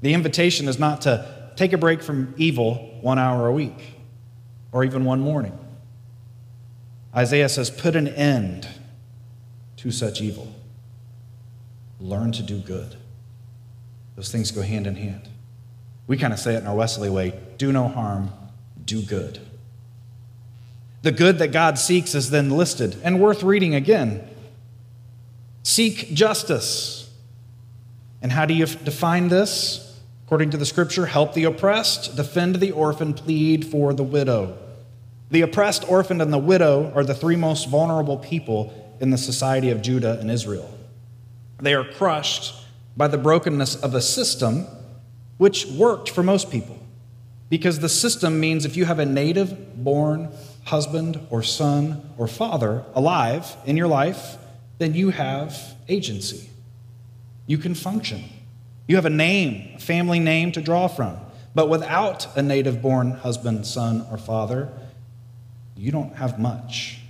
The 0.00 0.14
invitation 0.14 0.66
is 0.66 0.78
not 0.78 1.02
to 1.02 1.52
take 1.56 1.72
a 1.72 1.78
break 1.78 2.02
from 2.02 2.34
evil 2.38 2.98
one 3.02 3.18
hour 3.18 3.46
a 3.46 3.52
week 3.52 3.96
or 4.72 4.82
even 4.84 5.04
one 5.04 5.20
morning. 5.20 5.58
Isaiah 7.14 7.48
says, 7.48 7.70
put 7.70 7.96
an 7.96 8.08
end 8.08 8.66
to 9.76 9.90
such 9.90 10.20
evil 10.20 10.54
learn 12.00 12.32
to 12.32 12.42
do 12.42 12.58
good. 12.58 12.96
Those 14.16 14.32
things 14.32 14.50
go 14.50 14.62
hand 14.62 14.86
in 14.86 14.96
hand. 14.96 15.28
We 16.06 16.16
kind 16.16 16.32
of 16.32 16.38
say 16.38 16.54
it 16.54 16.58
in 16.58 16.66
our 16.66 16.74
Wesley 16.74 17.10
way 17.10 17.38
do 17.58 17.72
no 17.72 17.88
harm, 17.88 18.32
do 18.84 19.02
good. 19.02 19.38
The 21.02 21.12
good 21.12 21.38
that 21.38 21.48
God 21.48 21.78
seeks 21.78 22.14
is 22.14 22.30
then 22.30 22.50
listed 22.50 22.96
and 23.02 23.20
worth 23.20 23.42
reading 23.42 23.74
again. 23.74 24.28
Seek 25.62 26.12
justice. 26.12 27.10
And 28.22 28.30
how 28.30 28.44
do 28.44 28.54
you 28.54 28.66
define 28.66 29.28
this? 29.28 29.98
According 30.26 30.50
to 30.50 30.56
the 30.56 30.66
scripture, 30.66 31.06
help 31.06 31.34
the 31.34 31.44
oppressed, 31.44 32.16
defend 32.16 32.56
the 32.56 32.70
orphan, 32.70 33.14
plead 33.14 33.66
for 33.66 33.92
the 33.92 34.02
widow. 34.02 34.56
The 35.30 35.40
oppressed, 35.40 35.88
orphan, 35.88 36.20
and 36.20 36.32
the 36.32 36.38
widow 36.38 36.92
are 36.94 37.04
the 37.04 37.14
three 37.14 37.36
most 37.36 37.68
vulnerable 37.68 38.18
people 38.18 38.96
in 39.00 39.10
the 39.10 39.18
society 39.18 39.70
of 39.70 39.80
Judah 39.80 40.18
and 40.20 40.30
Israel. 40.30 40.72
They 41.58 41.74
are 41.74 41.84
crushed 41.84 42.54
by 42.96 43.08
the 43.08 43.18
brokenness 43.18 43.76
of 43.76 43.94
a 43.94 44.00
system 44.00 44.66
which 45.38 45.66
worked 45.66 46.10
for 46.10 46.22
most 46.22 46.50
people. 46.50 46.78
Because 47.48 47.78
the 47.80 47.88
system 47.88 48.38
means 48.38 48.64
if 48.64 48.76
you 48.76 48.84
have 48.84 48.98
a 48.98 49.06
native 49.06 49.82
born 49.82 50.30
husband 50.64 51.26
or 51.30 51.42
son 51.42 52.10
or 52.16 52.28
father 52.28 52.84
alive 52.94 53.56
in 53.64 53.76
your 53.76 53.88
life, 53.88 54.36
then 54.78 54.94
you 54.94 55.10
have 55.10 55.76
agency. 55.88 56.50
You 57.46 57.58
can 57.58 57.74
function. 57.74 58.24
You 58.86 58.96
have 58.96 59.06
a 59.06 59.10
name, 59.10 59.76
a 59.76 59.78
family 59.78 60.18
name 60.18 60.52
to 60.52 60.60
draw 60.60 60.88
from. 60.88 61.16
But 61.54 61.68
without 61.68 62.36
a 62.36 62.42
native 62.42 62.80
born 62.80 63.12
husband, 63.12 63.66
son, 63.66 64.06
or 64.10 64.18
father, 64.18 64.68
you 65.76 65.90
don't 65.90 66.14
have 66.16 66.38
much. 66.38 67.00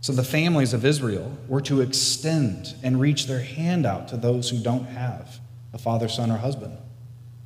So 0.00 0.12
the 0.12 0.22
families 0.22 0.74
of 0.74 0.84
Israel 0.84 1.32
were 1.48 1.62
to 1.62 1.80
extend 1.80 2.74
and 2.82 3.00
reach 3.00 3.26
their 3.26 3.40
hand 3.40 3.86
out 3.86 4.08
to 4.08 4.16
those 4.16 4.50
who 4.50 4.58
don't 4.58 4.84
have 4.84 5.40
a 5.72 5.78
father, 5.78 6.08
son, 6.08 6.30
or 6.30 6.36
husband, 6.36 6.76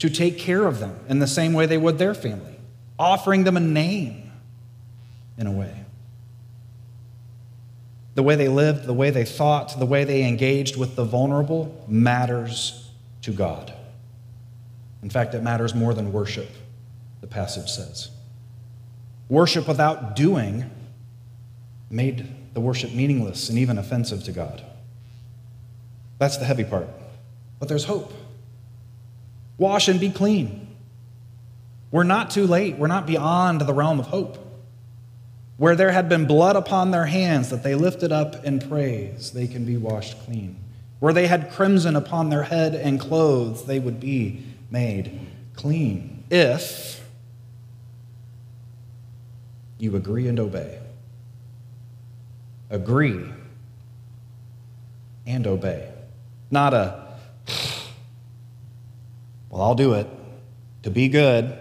to 0.01 0.11
take 0.11 0.39
care 0.39 0.67
of 0.67 0.81
them 0.81 0.99
in 1.09 1.19
the 1.19 1.27
same 1.27 1.53
way 1.53 1.67
they 1.67 1.79
would 1.79 1.99
their 1.99 2.15
family, 2.15 2.58
offering 2.99 3.45
them 3.45 3.57
a 3.57 3.61
name 3.61 4.31
in 5.37 5.47
a 5.47 5.53
way. 5.53 5.73
The 8.15 8.23
way 8.23 8.35
they 8.35 8.49
lived, 8.49 8.85
the 8.85 8.95
way 8.95 9.11
they 9.11 9.25
thought, 9.25 9.79
the 9.79 9.87
way 9.87 10.05
they 10.05 10.25
engaged 10.25 10.77
with 10.77 10.97
the 10.97 11.05
vulnerable 11.05 11.85
matters 11.87 12.91
to 13.23 13.33
God. 13.33 13.73
In 15.03 15.11
fact, 15.11 15.35
it 15.35 15.43
matters 15.43 15.75
more 15.75 15.95
than 15.95 16.13
worship, 16.13 16.51
the 17.21 17.29
passage 17.29 17.69
says. 17.69 18.11
Worship 19.29 19.69
without 19.69 20.17
doing 20.17 20.69
made 21.91 22.55
the 22.55 22.61
worship 22.61 22.93
meaningless 22.93 23.49
and 23.49 23.59
even 23.59 23.79
offensive 23.79 24.25
to 24.25 24.33
God. 24.33 24.65
That's 26.19 26.37
the 26.37 26.45
heavy 26.45 26.65
part. 26.65 26.89
But 27.61 27.69
there's 27.69 27.85
hope. 27.85 28.13
Wash 29.57 29.89
and 29.89 30.01
be 30.01 30.11
clean. 30.11 30.68
We're 31.91 32.05
not 32.05 32.31
too 32.31 32.47
late. 32.47 32.77
We're 32.77 32.87
not 32.87 33.07
beyond 33.07 33.63
the 33.63 33.75
realm 33.75 33.99
of 33.99 34.07
hope. 34.07 34.45
Where 35.57 35.75
there 35.75 35.91
had 35.91 36.09
been 36.09 36.27
blood 36.27 36.55
upon 36.55 36.91
their 36.91 37.07
hands 37.07 37.51
that 37.51 37.63
they 37.63 37.75
lifted 37.75 38.13
up 38.13 38.45
in 38.45 38.61
praise, 38.61 39.33
they 39.33 39.47
can 39.47 39.65
be 39.65 39.77
washed 39.77 40.19
clean. 40.25 40.57
Where 41.01 41.13
they 41.13 41.27
had 41.27 41.51
crimson 41.51 41.97
upon 41.97 42.31
their 42.31 42.45
head 42.45 42.75
and 42.75 43.01
clothes, 43.01 43.65
they 43.65 43.79
would 43.79 43.99
be 43.99 44.45
made 44.71 45.19
clean. 45.55 46.25
If 46.31 47.05
you 49.79 49.97
agree 49.97 50.29
and 50.29 50.39
obey. 50.39 50.79
Agree 52.71 53.25
and 55.27 55.47
obey. 55.47 55.91
Not 56.51 56.75
a, 56.75 57.07
well, 59.51 59.63
I'll 59.63 59.75
do 59.75 59.95
it 59.95 60.07
to 60.83 60.91
be 60.91 61.09
good 61.09 61.59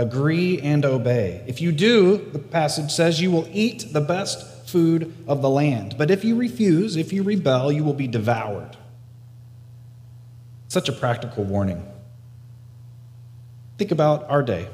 agree 0.00 0.60
and 0.60 0.84
obey. 0.84 1.44
If 1.46 1.60
you 1.60 1.72
do, 1.72 2.16
the 2.32 2.38
passage 2.38 2.90
says, 2.90 3.20
you 3.20 3.30
will 3.30 3.48
eat 3.52 3.92
the 3.92 4.00
best 4.00 4.68
food 4.68 5.12
of 5.26 5.42
the 5.42 5.50
land. 5.50 5.96
But 5.98 6.10
if 6.10 6.24
you 6.24 6.36
refuse, 6.36 6.96
if 6.96 7.12
you 7.12 7.22
rebel, 7.22 7.70
you 7.70 7.84
will 7.84 7.94
be 7.94 8.06
devoured. 8.06 8.76
Such 10.68 10.88
a 10.88 10.92
practical 10.92 11.44
warning. 11.44 11.86
Think 13.78 13.90
about 13.90 14.28
our 14.30 14.42
day. 14.42 14.68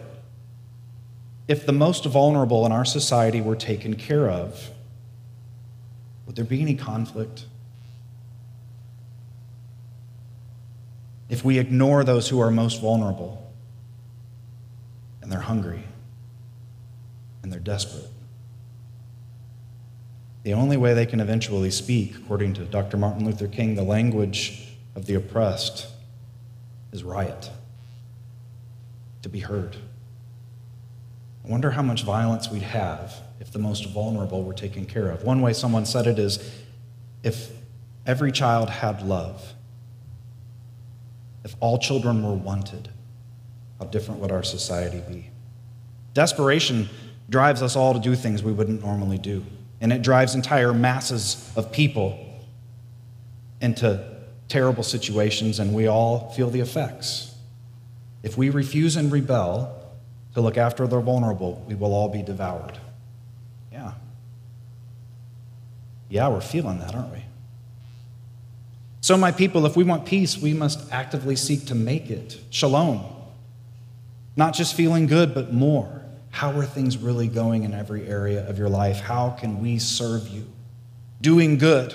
If 1.49 1.65
the 1.65 1.73
most 1.73 2.05
vulnerable 2.05 2.67
in 2.67 2.73
our 2.73 2.85
society 2.85 3.41
were 3.41 3.57
taken 3.57 3.95
care 3.95 4.29
of, 4.29 4.71
would 6.27 6.37
there 6.37 6.45
be 6.45 6.61
any 6.61 6.75
conflict? 6.75 7.47
If 11.29 11.45
we 11.45 11.59
ignore 11.59 12.05
those 12.05 12.29
who 12.29 12.41
are 12.41 12.51
most 12.51 12.81
vulnerable, 12.81 13.46
and 15.27 15.33
they're 15.33 15.41
hungry 15.41 15.83
and 17.43 17.53
they're 17.53 17.59
desperate. 17.59 18.09
The 20.45 20.53
only 20.53 20.77
way 20.77 20.95
they 20.95 21.05
can 21.05 21.19
eventually 21.19 21.73
speak, 21.73 22.15
according 22.15 22.55
to 22.55 22.65
Dr. 22.65 22.97
Martin 22.97 23.27
Luther 23.27 23.49
King, 23.49 23.75
the 23.75 23.83
language 23.83 24.69
of 24.95 25.07
the 25.07 25.15
oppressed 25.15 25.89
is 26.93 27.03
riot, 27.03 27.51
to 29.23 29.29
be 29.29 29.41
heard. 29.41 29.75
I 31.45 31.49
wonder 31.49 31.73
how 31.73 31.83
much 31.83 32.05
violence 32.05 32.49
we'd 32.49 32.63
have 32.63 33.21
if 33.41 33.51
the 33.51 33.59
most 33.59 33.87
vulnerable 33.87 34.45
were 34.45 34.55
taken 34.55 34.85
care 34.85 35.11
of. 35.11 35.25
One 35.25 35.41
way 35.41 35.53
someone 35.53 35.87
said 35.87 36.07
it 36.07 36.21
is 36.21 36.39
if 37.25 37.51
every 38.07 38.31
child 38.31 38.71
had 38.71 39.03
love, 39.03 39.55
if 41.43 41.57
all 41.59 41.79
children 41.79 42.23
were 42.23 42.37
wanted, 42.37 42.91
how 43.79 43.87
different 43.87 44.21
would 44.21 44.33
our 44.33 44.43
society 44.43 45.03
be? 45.09 45.31
Desperation 46.15 46.89
drives 47.29 47.63
us 47.63 47.77
all 47.77 47.93
to 47.93 48.01
do 48.01 48.15
things 48.15 48.43
we 48.43 48.53
wouldn't 48.53 48.83
normally 48.83 49.19
do, 49.19 49.45
and 49.81 49.93
it 49.93 50.03
drives 50.03 50.35
entire 50.35 50.73
masses 50.73 51.51
of 51.57 51.73
people 51.73 52.19
into 53.61 54.17
terrible 54.49 54.83
situations, 54.83 55.59
and 55.59 55.75
we 55.75 55.87
all 55.87 56.31
feel 56.31 56.51
the 56.51 56.61
effects. 56.61 57.35
If 58.23 58.37
we 58.37 58.51
refuse 58.51 58.97
and 58.97 59.11
rebel 59.11 59.73
to 60.35 60.41
look 60.41 60.57
after 60.57 60.87
the 60.87 61.01
vulnerable, 61.01 61.65
we 61.67 61.75
will 61.75 61.95
all 61.95 62.09
be 62.09 62.23
devoured. 62.23 62.79
Yeah. 63.73 63.93
Yeah, 66.09 66.29
we're 66.29 66.41
feeling 66.41 66.79
that, 66.81 66.95
aren't 66.95 67.13
we? 67.13 67.23
So, 69.01 69.17
my 69.17 69.31
people, 69.31 69.67
if 69.67 69.77
we 69.77 69.85
want 69.85 70.05
peace, 70.05 70.37
we 70.37 70.53
must 70.53 70.93
actively 70.93 71.37
seek 71.37 71.67
to 71.67 71.75
make 71.75 72.11
it. 72.11 72.41
Shalom. 72.51 73.05
Not 74.37 74.55
just 74.55 74.75
feeling 74.75 75.07
good, 75.07 75.35
but 75.35 75.53
more. 75.53 76.03
How 76.31 76.53
are 76.59 76.67
things 76.67 76.99
really 76.99 77.29
going 77.29 77.65
in 77.65 77.73
every 77.73 78.07
area 78.07 78.47
of 78.47 78.59
your 78.59 78.69
life? 78.69 79.01
How 79.01 79.31
can 79.31 79.63
we 79.63 79.79
serve 79.79 80.29
you? 80.29 80.47
Doing 81.23 81.57
good 81.57 81.95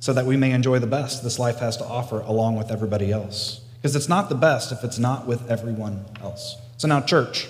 so 0.00 0.12
that 0.14 0.24
we 0.24 0.36
may 0.36 0.52
enjoy 0.52 0.78
the 0.78 0.86
best 0.86 1.22
this 1.22 1.38
life 1.38 1.58
has 1.58 1.76
to 1.76 1.84
offer 1.84 2.20
along 2.20 2.56
with 2.56 2.70
everybody 2.70 3.12
else. 3.12 3.60
Because 3.76 3.94
it's 3.94 4.08
not 4.08 4.28
the 4.28 4.34
best 4.34 4.72
if 4.72 4.82
it's 4.84 4.98
not 4.98 5.26
with 5.26 5.50
everyone 5.50 6.06
else. 6.22 6.56
So 6.78 6.88
now, 6.88 7.00
church, 7.00 7.48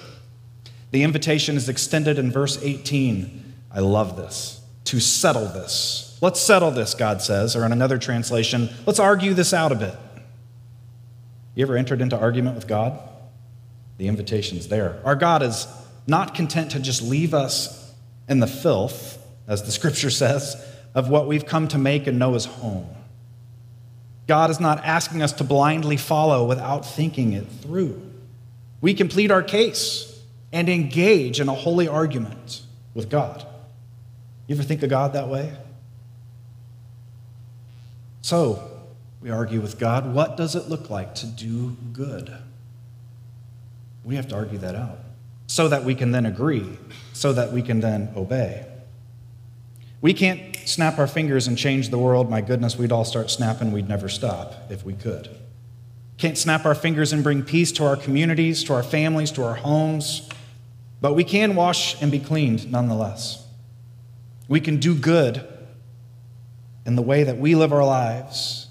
the 0.90 1.02
invitation 1.02 1.56
is 1.56 1.68
extended 1.68 2.18
in 2.18 2.32
verse 2.32 2.58
18. 2.62 3.54
I 3.70 3.80
love 3.80 4.16
this. 4.16 4.60
To 4.86 5.00
settle 5.00 5.46
this. 5.46 6.18
Let's 6.20 6.40
settle 6.40 6.70
this, 6.70 6.94
God 6.94 7.22
says, 7.22 7.54
or 7.54 7.64
in 7.64 7.72
another 7.72 7.98
translation, 7.98 8.70
let's 8.86 8.98
argue 8.98 9.34
this 9.34 9.54
out 9.54 9.70
a 9.70 9.76
bit. 9.76 9.94
You 11.54 11.64
ever 11.64 11.76
entered 11.76 12.00
into 12.00 12.18
argument 12.18 12.56
with 12.56 12.66
God? 12.66 12.98
The 13.98 14.08
invitation's 14.08 14.68
there. 14.68 15.00
Our 15.04 15.16
God 15.16 15.42
is 15.42 15.66
not 16.06 16.34
content 16.34 16.70
to 16.70 16.80
just 16.80 17.02
leave 17.02 17.34
us 17.34 17.92
in 18.28 18.40
the 18.40 18.46
filth, 18.46 19.18
as 19.46 19.62
the 19.62 19.72
scripture 19.72 20.10
says, 20.10 20.56
of 20.94 21.10
what 21.10 21.26
we've 21.26 21.46
come 21.46 21.68
to 21.68 21.78
make 21.78 22.06
and 22.06 22.18
know 22.18 22.34
as 22.34 22.44
home. 22.44 22.88
God 24.26 24.50
is 24.50 24.60
not 24.60 24.84
asking 24.84 25.22
us 25.22 25.32
to 25.34 25.44
blindly 25.44 25.96
follow 25.96 26.46
without 26.46 26.86
thinking 26.86 27.32
it 27.32 27.46
through. 27.46 28.00
We 28.80 28.94
complete 28.94 29.30
our 29.30 29.42
case 29.42 30.22
and 30.52 30.68
engage 30.68 31.40
in 31.40 31.48
a 31.48 31.54
holy 31.54 31.88
argument 31.88 32.62
with 32.94 33.10
God. 33.10 33.44
You 34.46 34.54
ever 34.54 34.62
think 34.62 34.82
of 34.82 34.90
God 34.90 35.14
that 35.14 35.28
way? 35.28 35.52
So, 38.22 38.70
we 39.20 39.30
argue 39.30 39.60
with 39.60 39.78
God 39.78 40.14
what 40.14 40.36
does 40.36 40.54
it 40.54 40.68
look 40.68 40.90
like 40.90 41.14
to 41.16 41.26
do 41.26 41.76
good? 41.92 42.34
We 44.04 44.16
have 44.16 44.28
to 44.28 44.36
argue 44.36 44.58
that 44.58 44.74
out 44.74 44.98
so 45.46 45.68
that 45.68 45.84
we 45.84 45.94
can 45.94 46.12
then 46.12 46.26
agree, 46.26 46.78
so 47.12 47.32
that 47.32 47.52
we 47.52 47.62
can 47.62 47.80
then 47.80 48.12
obey. 48.16 48.66
We 50.00 50.14
can't 50.14 50.56
snap 50.68 50.98
our 50.98 51.06
fingers 51.06 51.48
and 51.48 51.58
change 51.58 51.88
the 51.88 51.98
world. 51.98 52.30
My 52.30 52.40
goodness, 52.40 52.76
we'd 52.76 52.92
all 52.92 53.04
start 53.04 53.30
snapping. 53.30 53.72
We'd 53.72 53.88
never 53.88 54.08
stop 54.08 54.70
if 54.70 54.84
we 54.84 54.92
could. 54.92 55.28
Can't 56.18 56.38
snap 56.38 56.66
our 56.66 56.74
fingers 56.74 57.12
and 57.12 57.24
bring 57.24 57.42
peace 57.42 57.72
to 57.72 57.84
our 57.84 57.96
communities, 57.96 58.62
to 58.64 58.74
our 58.74 58.82
families, 58.82 59.30
to 59.32 59.44
our 59.44 59.54
homes. 59.54 60.28
But 61.00 61.14
we 61.14 61.24
can 61.24 61.54
wash 61.54 62.00
and 62.02 62.10
be 62.12 62.18
cleaned 62.18 62.70
nonetheless. 62.70 63.44
We 64.48 64.60
can 64.60 64.78
do 64.78 64.94
good 64.94 65.46
in 66.84 66.96
the 66.96 67.02
way 67.02 67.24
that 67.24 67.38
we 67.38 67.54
live 67.54 67.72
our 67.72 67.84
lives 67.84 68.66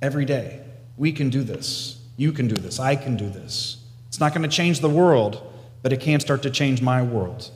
every 0.00 0.24
day. 0.24 0.60
We 0.96 1.12
can 1.12 1.28
do 1.28 1.42
this. 1.42 2.00
You 2.16 2.32
can 2.32 2.48
do 2.48 2.54
this. 2.54 2.78
I 2.78 2.96
can 2.96 3.16
do 3.16 3.28
this. 3.28 3.83
It's 4.14 4.20
not 4.20 4.32
going 4.32 4.48
to 4.48 4.56
change 4.56 4.78
the 4.78 4.88
world, 4.88 5.42
but 5.82 5.92
it 5.92 6.00
can 6.00 6.20
start 6.20 6.44
to 6.44 6.50
change 6.50 6.80
my 6.80 7.02
world. 7.02 7.50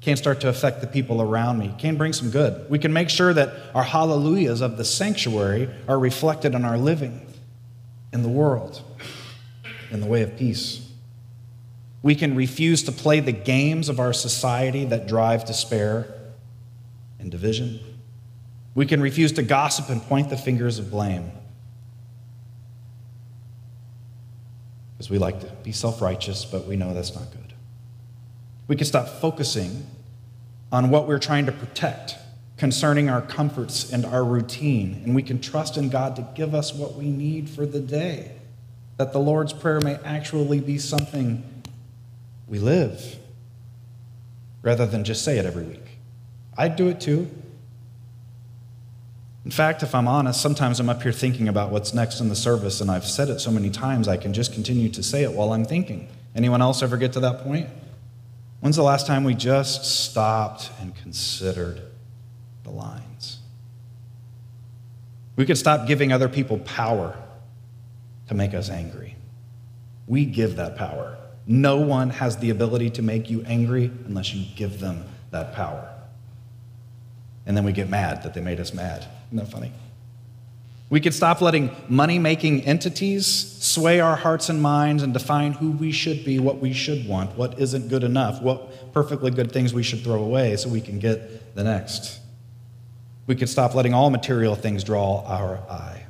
It 0.00 0.04
can 0.06 0.16
start 0.16 0.40
to 0.40 0.48
affect 0.48 0.80
the 0.80 0.86
people 0.86 1.20
around 1.20 1.58
me. 1.58 1.66
It 1.66 1.76
can 1.76 1.98
bring 1.98 2.14
some 2.14 2.30
good. 2.30 2.64
We 2.70 2.78
can 2.78 2.94
make 2.94 3.10
sure 3.10 3.34
that 3.34 3.52
our 3.74 3.82
hallelujahs 3.82 4.62
of 4.62 4.78
the 4.78 4.86
sanctuary 4.86 5.68
are 5.86 5.98
reflected 5.98 6.54
in 6.54 6.64
our 6.64 6.78
living 6.78 7.30
in 8.10 8.22
the 8.22 8.30
world, 8.30 8.80
in 9.90 10.00
the 10.00 10.06
way 10.06 10.22
of 10.22 10.34
peace. 10.38 10.90
We 12.02 12.14
can 12.14 12.36
refuse 12.36 12.82
to 12.84 12.92
play 12.92 13.20
the 13.20 13.32
games 13.32 13.90
of 13.90 14.00
our 14.00 14.14
society 14.14 14.86
that 14.86 15.06
drive 15.06 15.44
despair 15.44 16.06
and 17.18 17.30
division. 17.30 17.80
We 18.74 18.86
can 18.86 19.02
refuse 19.02 19.32
to 19.32 19.42
gossip 19.42 19.90
and 19.90 20.00
point 20.00 20.30
the 20.30 20.38
fingers 20.38 20.78
of 20.78 20.90
blame. 20.90 21.32
Because 25.02 25.10
we 25.10 25.18
like 25.18 25.40
to 25.40 25.48
be 25.64 25.72
self 25.72 26.00
righteous, 26.00 26.44
but 26.44 26.64
we 26.68 26.76
know 26.76 26.94
that's 26.94 27.12
not 27.12 27.28
good. 27.32 27.54
We 28.68 28.76
can 28.76 28.86
stop 28.86 29.08
focusing 29.08 29.84
on 30.70 30.90
what 30.90 31.08
we're 31.08 31.18
trying 31.18 31.46
to 31.46 31.52
protect 31.52 32.14
concerning 32.56 33.10
our 33.10 33.20
comforts 33.20 33.92
and 33.92 34.06
our 34.06 34.24
routine, 34.24 35.02
and 35.04 35.12
we 35.12 35.24
can 35.24 35.40
trust 35.40 35.76
in 35.76 35.88
God 35.88 36.14
to 36.14 36.28
give 36.36 36.54
us 36.54 36.72
what 36.72 36.94
we 36.94 37.06
need 37.06 37.50
for 37.50 37.66
the 37.66 37.80
day, 37.80 38.36
that 38.96 39.12
the 39.12 39.18
Lord's 39.18 39.52
Prayer 39.52 39.80
may 39.80 39.96
actually 40.04 40.60
be 40.60 40.78
something 40.78 41.64
we 42.46 42.60
live 42.60 43.16
rather 44.62 44.86
than 44.86 45.02
just 45.02 45.24
say 45.24 45.36
it 45.36 45.44
every 45.44 45.64
week. 45.64 45.98
I'd 46.56 46.76
do 46.76 46.86
it 46.86 47.00
too. 47.00 47.28
In 49.44 49.50
fact, 49.50 49.82
if 49.82 49.94
I'm 49.94 50.06
honest, 50.06 50.40
sometimes 50.40 50.78
I'm 50.78 50.88
up 50.88 51.02
here 51.02 51.12
thinking 51.12 51.48
about 51.48 51.70
what's 51.70 51.92
next 51.92 52.20
in 52.20 52.28
the 52.28 52.36
service, 52.36 52.80
and 52.80 52.90
I've 52.90 53.04
said 53.04 53.28
it 53.28 53.40
so 53.40 53.50
many 53.50 53.70
times 53.70 54.06
I 54.06 54.16
can 54.16 54.32
just 54.32 54.52
continue 54.52 54.88
to 54.90 55.02
say 55.02 55.24
it 55.24 55.32
while 55.32 55.52
I'm 55.52 55.64
thinking. 55.64 56.08
Anyone 56.34 56.62
else 56.62 56.82
ever 56.82 56.96
get 56.96 57.12
to 57.14 57.20
that 57.20 57.42
point? 57.42 57.68
When's 58.60 58.76
the 58.76 58.84
last 58.84 59.08
time 59.08 59.24
we 59.24 59.34
just 59.34 59.84
stopped 59.84 60.70
and 60.80 60.94
considered 60.94 61.82
the 62.62 62.70
lines? 62.70 63.38
We 65.34 65.44
could 65.44 65.58
stop 65.58 65.88
giving 65.88 66.12
other 66.12 66.28
people 66.28 66.58
power 66.58 67.16
to 68.28 68.34
make 68.34 68.54
us 68.54 68.70
angry. 68.70 69.16
We 70.06 70.24
give 70.24 70.56
that 70.56 70.76
power. 70.76 71.16
No 71.46 71.78
one 71.78 72.10
has 72.10 72.36
the 72.36 72.50
ability 72.50 72.90
to 72.90 73.02
make 73.02 73.28
you 73.28 73.42
angry 73.42 73.90
unless 74.06 74.32
you 74.32 74.46
give 74.54 74.78
them 74.78 75.04
that 75.32 75.54
power. 75.54 75.88
And 77.46 77.56
then 77.56 77.64
we 77.64 77.72
get 77.72 77.88
mad 77.88 78.22
that 78.22 78.34
they 78.34 78.40
made 78.40 78.60
us 78.60 78.72
mad. 78.72 79.06
Isn't 79.28 79.38
that 79.38 79.48
funny? 79.48 79.72
We 80.90 81.00
could 81.00 81.14
stop 81.14 81.40
letting 81.40 81.74
money 81.88 82.18
making 82.18 82.64
entities 82.64 83.26
sway 83.26 84.00
our 84.00 84.14
hearts 84.14 84.50
and 84.50 84.60
minds 84.60 85.02
and 85.02 85.14
define 85.14 85.52
who 85.52 85.70
we 85.70 85.90
should 85.90 86.22
be, 86.22 86.38
what 86.38 86.58
we 86.58 86.74
should 86.74 87.08
want, 87.08 87.34
what 87.34 87.58
isn't 87.58 87.88
good 87.88 88.04
enough, 88.04 88.42
what 88.42 88.92
perfectly 88.92 89.30
good 89.30 89.52
things 89.52 89.72
we 89.72 89.82
should 89.82 90.04
throw 90.04 90.22
away 90.22 90.54
so 90.56 90.68
we 90.68 90.82
can 90.82 90.98
get 90.98 91.54
the 91.54 91.64
next. 91.64 92.20
We 93.26 93.34
could 93.34 93.48
stop 93.48 93.74
letting 93.74 93.94
all 93.94 94.10
material 94.10 94.54
things 94.54 94.84
draw 94.84 95.24
our 95.24 95.56
eye. 95.70 96.04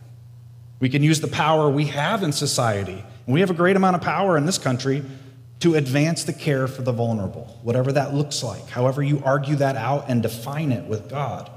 We 0.80 0.88
can 0.88 1.04
use 1.04 1.20
the 1.20 1.28
power 1.28 1.70
we 1.70 1.86
have 1.86 2.24
in 2.24 2.32
society. 2.32 3.04
We 3.26 3.38
have 3.38 3.50
a 3.50 3.54
great 3.54 3.76
amount 3.76 3.94
of 3.94 4.02
power 4.02 4.36
in 4.36 4.46
this 4.46 4.58
country 4.58 5.04
to 5.62 5.76
advance 5.76 6.24
the 6.24 6.32
care 6.32 6.66
for 6.66 6.82
the 6.82 6.90
vulnerable, 6.90 7.60
whatever 7.62 7.92
that 7.92 8.12
looks 8.12 8.42
like, 8.42 8.68
however 8.68 9.00
you 9.00 9.22
argue 9.24 9.54
that 9.54 9.76
out 9.76 10.06
and 10.08 10.20
define 10.20 10.72
it 10.72 10.84
with 10.86 11.08
God. 11.08 11.48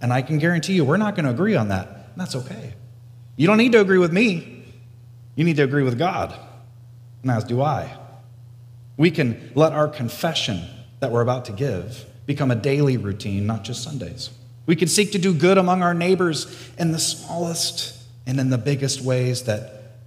And 0.00 0.14
I 0.14 0.22
can 0.22 0.38
guarantee 0.38 0.72
you, 0.72 0.84
we're 0.84 0.96
not 0.96 1.14
going 1.14 1.26
to 1.26 1.30
agree 1.30 1.54
on 1.54 1.68
that. 1.68 1.86
And 1.88 2.16
that's 2.16 2.34
okay. 2.34 2.72
You 3.36 3.46
don't 3.46 3.58
need 3.58 3.72
to 3.72 3.82
agree 3.82 3.98
with 3.98 4.14
me, 4.14 4.64
you 5.34 5.44
need 5.44 5.56
to 5.56 5.62
agree 5.62 5.82
with 5.82 5.98
God. 5.98 6.34
And 7.20 7.30
as 7.30 7.44
do 7.44 7.60
I. 7.60 7.94
We 8.96 9.10
can 9.10 9.52
let 9.54 9.72
our 9.72 9.88
confession 9.88 10.62
that 11.00 11.12
we're 11.12 11.20
about 11.20 11.44
to 11.46 11.52
give 11.52 12.06
become 12.24 12.50
a 12.50 12.54
daily 12.54 12.96
routine, 12.96 13.46
not 13.46 13.62
just 13.62 13.82
Sundays. 13.82 14.30
We 14.64 14.74
can 14.74 14.88
seek 14.88 15.12
to 15.12 15.18
do 15.18 15.34
good 15.34 15.58
among 15.58 15.82
our 15.82 15.92
neighbors 15.92 16.70
in 16.78 16.92
the 16.92 16.98
smallest 16.98 18.02
and 18.26 18.40
in 18.40 18.48
the 18.48 18.56
biggest 18.56 19.02
ways 19.02 19.42
that 19.42 19.98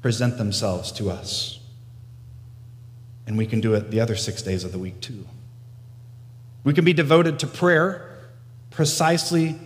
present 0.00 0.38
themselves 0.38 0.92
to 0.92 1.10
us. 1.10 1.58
And 3.26 3.38
we 3.38 3.46
can 3.46 3.60
do 3.60 3.74
it 3.74 3.90
the 3.90 4.00
other 4.00 4.16
six 4.16 4.42
days 4.42 4.64
of 4.64 4.72
the 4.72 4.78
week 4.78 5.00
too. 5.00 5.26
We 6.62 6.74
can 6.74 6.84
be 6.84 6.92
devoted 6.92 7.38
to 7.40 7.46
prayer 7.46 8.10
precisely 8.70 9.58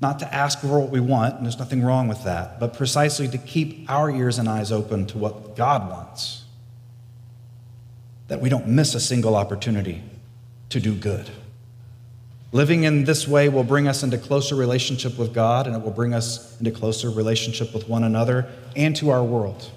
not 0.00 0.18
to 0.20 0.34
ask 0.34 0.60
for 0.60 0.80
what 0.80 0.90
we 0.90 1.00
want, 1.00 1.36
and 1.36 1.44
there's 1.44 1.58
nothing 1.58 1.82
wrong 1.82 2.08
with 2.08 2.24
that, 2.24 2.58
but 2.58 2.72
precisely 2.72 3.28
to 3.28 3.38
keep 3.38 3.90
our 3.90 4.10
ears 4.10 4.38
and 4.38 4.48
eyes 4.48 4.72
open 4.72 5.06
to 5.06 5.18
what 5.18 5.56
God 5.56 5.90
wants. 5.90 6.44
That 8.28 8.40
we 8.40 8.48
don't 8.48 8.66
miss 8.66 8.94
a 8.94 9.00
single 9.00 9.36
opportunity 9.36 10.02
to 10.70 10.80
do 10.80 10.94
good. 10.94 11.28
Living 12.52 12.84
in 12.84 13.04
this 13.04 13.28
way 13.28 13.48
will 13.48 13.62
bring 13.62 13.86
us 13.86 14.02
into 14.02 14.16
closer 14.16 14.54
relationship 14.54 15.18
with 15.18 15.34
God, 15.34 15.66
and 15.66 15.76
it 15.76 15.82
will 15.82 15.90
bring 15.90 16.14
us 16.14 16.58
into 16.58 16.70
closer 16.70 17.10
relationship 17.10 17.74
with 17.74 17.88
one 17.88 18.02
another 18.02 18.48
and 18.74 18.96
to 18.96 19.10
our 19.10 19.22
world. 19.22 19.70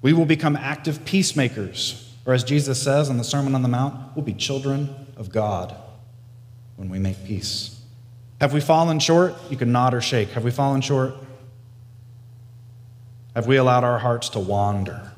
We 0.00 0.12
will 0.12 0.26
become 0.26 0.56
active 0.56 1.04
peacemakers, 1.04 2.03
or 2.26 2.34
as 2.34 2.44
Jesus 2.44 2.82
says 2.82 3.08
in 3.08 3.18
the 3.18 3.24
Sermon 3.24 3.54
on 3.54 3.62
the 3.62 3.68
Mount, 3.68 4.16
we'll 4.16 4.24
be 4.24 4.34
children 4.34 4.94
of 5.16 5.30
God 5.30 5.74
when 6.76 6.88
we 6.88 6.98
make 6.98 7.24
peace. 7.24 7.80
Have 8.40 8.52
we 8.52 8.60
fallen 8.60 8.98
short? 8.98 9.34
You 9.50 9.56
can 9.56 9.72
nod 9.72 9.94
or 9.94 10.00
shake. 10.00 10.30
Have 10.30 10.44
we 10.44 10.50
fallen 10.50 10.80
short? 10.80 11.14
Have 13.34 13.46
we 13.46 13.56
allowed 13.56 13.84
our 13.84 13.98
hearts 13.98 14.28
to 14.30 14.40
wander? 14.40 15.12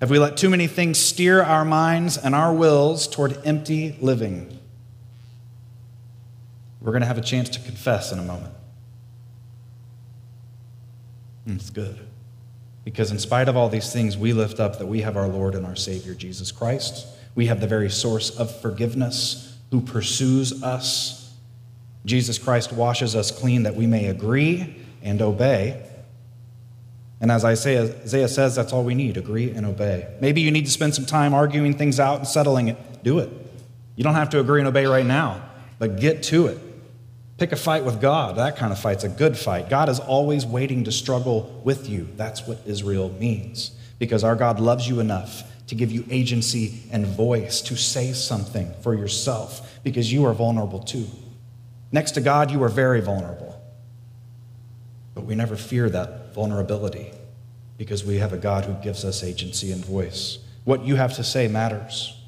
Have 0.00 0.10
we 0.10 0.18
let 0.18 0.36
too 0.36 0.48
many 0.48 0.66
things 0.66 0.98
steer 0.98 1.42
our 1.42 1.64
minds 1.64 2.16
and 2.16 2.34
our 2.34 2.52
wills 2.52 3.06
toward 3.06 3.38
empty 3.44 3.96
living? 4.00 4.58
We're 6.80 6.92
going 6.92 7.02
to 7.02 7.06
have 7.06 7.18
a 7.18 7.22
chance 7.22 7.50
to 7.50 7.60
confess 7.60 8.10
in 8.10 8.18
a 8.18 8.22
moment. 8.22 8.54
Hmm, 11.44 11.56
it's 11.56 11.68
good. 11.68 11.98
Because 12.84 13.10
in 13.10 13.18
spite 13.18 13.48
of 13.48 13.56
all 13.56 13.68
these 13.68 13.92
things, 13.92 14.16
we 14.16 14.32
lift 14.32 14.58
up 14.58 14.78
that 14.78 14.86
we 14.86 15.02
have 15.02 15.16
our 15.16 15.28
Lord 15.28 15.54
and 15.54 15.66
our 15.66 15.76
Savior, 15.76 16.14
Jesus 16.14 16.50
Christ. 16.50 17.06
We 17.34 17.46
have 17.46 17.60
the 17.60 17.66
very 17.66 17.90
source 17.90 18.30
of 18.38 18.60
forgiveness 18.60 19.58
who 19.70 19.80
pursues 19.80 20.62
us 20.62 21.20
Jesus 22.04 22.38
Christ 22.38 22.72
washes 22.72 23.14
us 23.14 23.30
clean 23.30 23.64
that 23.64 23.74
we 23.74 23.86
may 23.86 24.06
agree 24.06 24.76
and 25.02 25.20
obey. 25.20 25.86
And 27.20 27.30
as 27.30 27.44
Isaiah, 27.44 27.94
Isaiah 28.02 28.28
says, 28.28 28.56
that's 28.56 28.72
all 28.72 28.84
we 28.84 28.94
need 28.94 29.16
agree 29.16 29.50
and 29.50 29.66
obey. 29.66 30.08
Maybe 30.20 30.40
you 30.40 30.50
need 30.50 30.64
to 30.64 30.70
spend 30.70 30.94
some 30.94 31.04
time 31.04 31.34
arguing 31.34 31.76
things 31.76 32.00
out 32.00 32.18
and 32.18 32.26
settling 32.26 32.68
it. 32.68 33.02
Do 33.04 33.18
it. 33.18 33.30
You 33.96 34.04
don't 34.04 34.14
have 34.14 34.30
to 34.30 34.40
agree 34.40 34.60
and 34.60 34.68
obey 34.68 34.86
right 34.86 35.04
now, 35.04 35.42
but 35.78 36.00
get 36.00 36.22
to 36.24 36.46
it. 36.46 36.58
Pick 37.40 37.52
a 37.52 37.56
fight 37.56 37.86
with 37.86 38.02
God. 38.02 38.36
That 38.36 38.58
kind 38.58 38.70
of 38.70 38.78
fight's 38.78 39.02
a 39.02 39.08
good 39.08 39.34
fight. 39.34 39.70
God 39.70 39.88
is 39.88 39.98
always 39.98 40.44
waiting 40.44 40.84
to 40.84 40.92
struggle 40.92 41.58
with 41.64 41.88
you. 41.88 42.06
That's 42.16 42.46
what 42.46 42.58
Israel 42.66 43.08
means. 43.18 43.70
Because 43.98 44.22
our 44.22 44.36
God 44.36 44.60
loves 44.60 44.86
you 44.86 45.00
enough 45.00 45.44
to 45.68 45.74
give 45.74 45.90
you 45.90 46.04
agency 46.10 46.82
and 46.92 47.06
voice 47.06 47.62
to 47.62 47.78
say 47.78 48.12
something 48.12 48.70
for 48.82 48.94
yourself 48.94 49.80
because 49.82 50.12
you 50.12 50.26
are 50.26 50.34
vulnerable 50.34 50.80
too. 50.80 51.06
Next 51.90 52.10
to 52.12 52.20
God, 52.20 52.50
you 52.50 52.62
are 52.62 52.68
very 52.68 53.00
vulnerable. 53.00 53.58
But 55.14 55.24
we 55.24 55.34
never 55.34 55.56
fear 55.56 55.88
that 55.88 56.34
vulnerability 56.34 57.10
because 57.78 58.04
we 58.04 58.16
have 58.16 58.34
a 58.34 58.36
God 58.38 58.66
who 58.66 58.74
gives 58.82 59.02
us 59.02 59.24
agency 59.24 59.72
and 59.72 59.82
voice. 59.82 60.40
What 60.64 60.84
you 60.84 60.96
have 60.96 61.16
to 61.16 61.24
say 61.24 61.48
matters, 61.48 62.20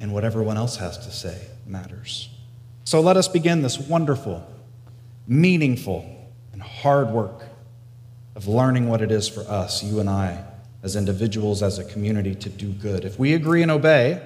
and 0.00 0.12
what 0.12 0.24
everyone 0.24 0.56
else 0.56 0.78
has 0.78 0.98
to 1.06 1.12
say 1.12 1.40
matters. 1.68 2.28
So 2.84 3.00
let 3.00 3.16
us 3.16 3.28
begin 3.28 3.62
this 3.62 3.78
wonderful, 3.78 4.46
meaningful, 5.26 6.04
and 6.52 6.60
hard 6.60 7.10
work 7.10 7.44
of 8.34 8.48
learning 8.48 8.88
what 8.88 9.02
it 9.02 9.10
is 9.10 9.28
for 9.28 9.42
us, 9.42 9.82
you 9.82 10.00
and 10.00 10.10
I, 10.10 10.44
as 10.82 10.96
individuals, 10.96 11.62
as 11.62 11.78
a 11.78 11.84
community, 11.84 12.34
to 12.34 12.48
do 12.48 12.70
good. 12.72 13.04
If 13.04 13.18
we 13.18 13.34
agree 13.34 13.62
and 13.62 13.70
obey, 13.70 14.20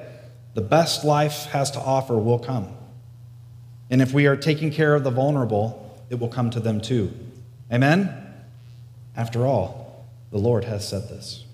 the 0.54 0.62
best 0.62 1.04
life 1.04 1.44
has 1.46 1.70
to 1.72 1.80
offer 1.80 2.16
will 2.16 2.38
come. 2.38 2.68
And 3.90 4.00
if 4.00 4.14
we 4.14 4.26
are 4.26 4.36
taking 4.36 4.70
care 4.70 4.94
of 4.94 5.04
the 5.04 5.10
vulnerable, 5.10 5.94
it 6.08 6.18
will 6.18 6.28
come 6.28 6.50
to 6.50 6.60
them 6.60 6.80
too. 6.80 7.12
Amen? 7.70 8.10
After 9.16 9.46
all, 9.46 10.06
the 10.30 10.38
Lord 10.38 10.64
has 10.64 10.88
said 10.88 11.08
this. 11.08 11.44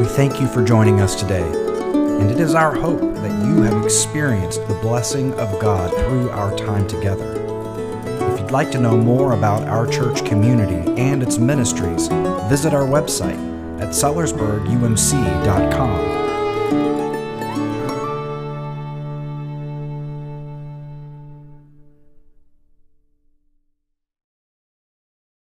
We 0.00 0.08
thank 0.08 0.40
you 0.40 0.48
for 0.48 0.64
joining 0.64 1.00
us 1.00 1.14
today, 1.14 1.48
and 2.22 2.30
it 2.30 2.38
is 2.38 2.54
our 2.54 2.72
hope 2.72 3.00
that 3.00 3.44
you 3.44 3.62
have 3.62 3.84
experienced 3.84 4.64
the 4.68 4.74
blessing 4.74 5.34
of 5.40 5.60
God 5.60 5.90
through 5.90 6.30
our 6.30 6.56
time 6.56 6.86
together. 6.86 7.32
If 8.32 8.38
you'd 8.38 8.52
like 8.52 8.70
to 8.70 8.78
know 8.78 8.96
more 8.96 9.32
about 9.32 9.66
our 9.66 9.88
church 9.88 10.24
community 10.24 10.88
and 10.96 11.20
its 11.20 11.38
ministries, 11.38 12.06
visit 12.48 12.74
our 12.74 12.86
website 12.86 13.40
at 13.80 13.88
sellersburgumc.com 13.88 16.21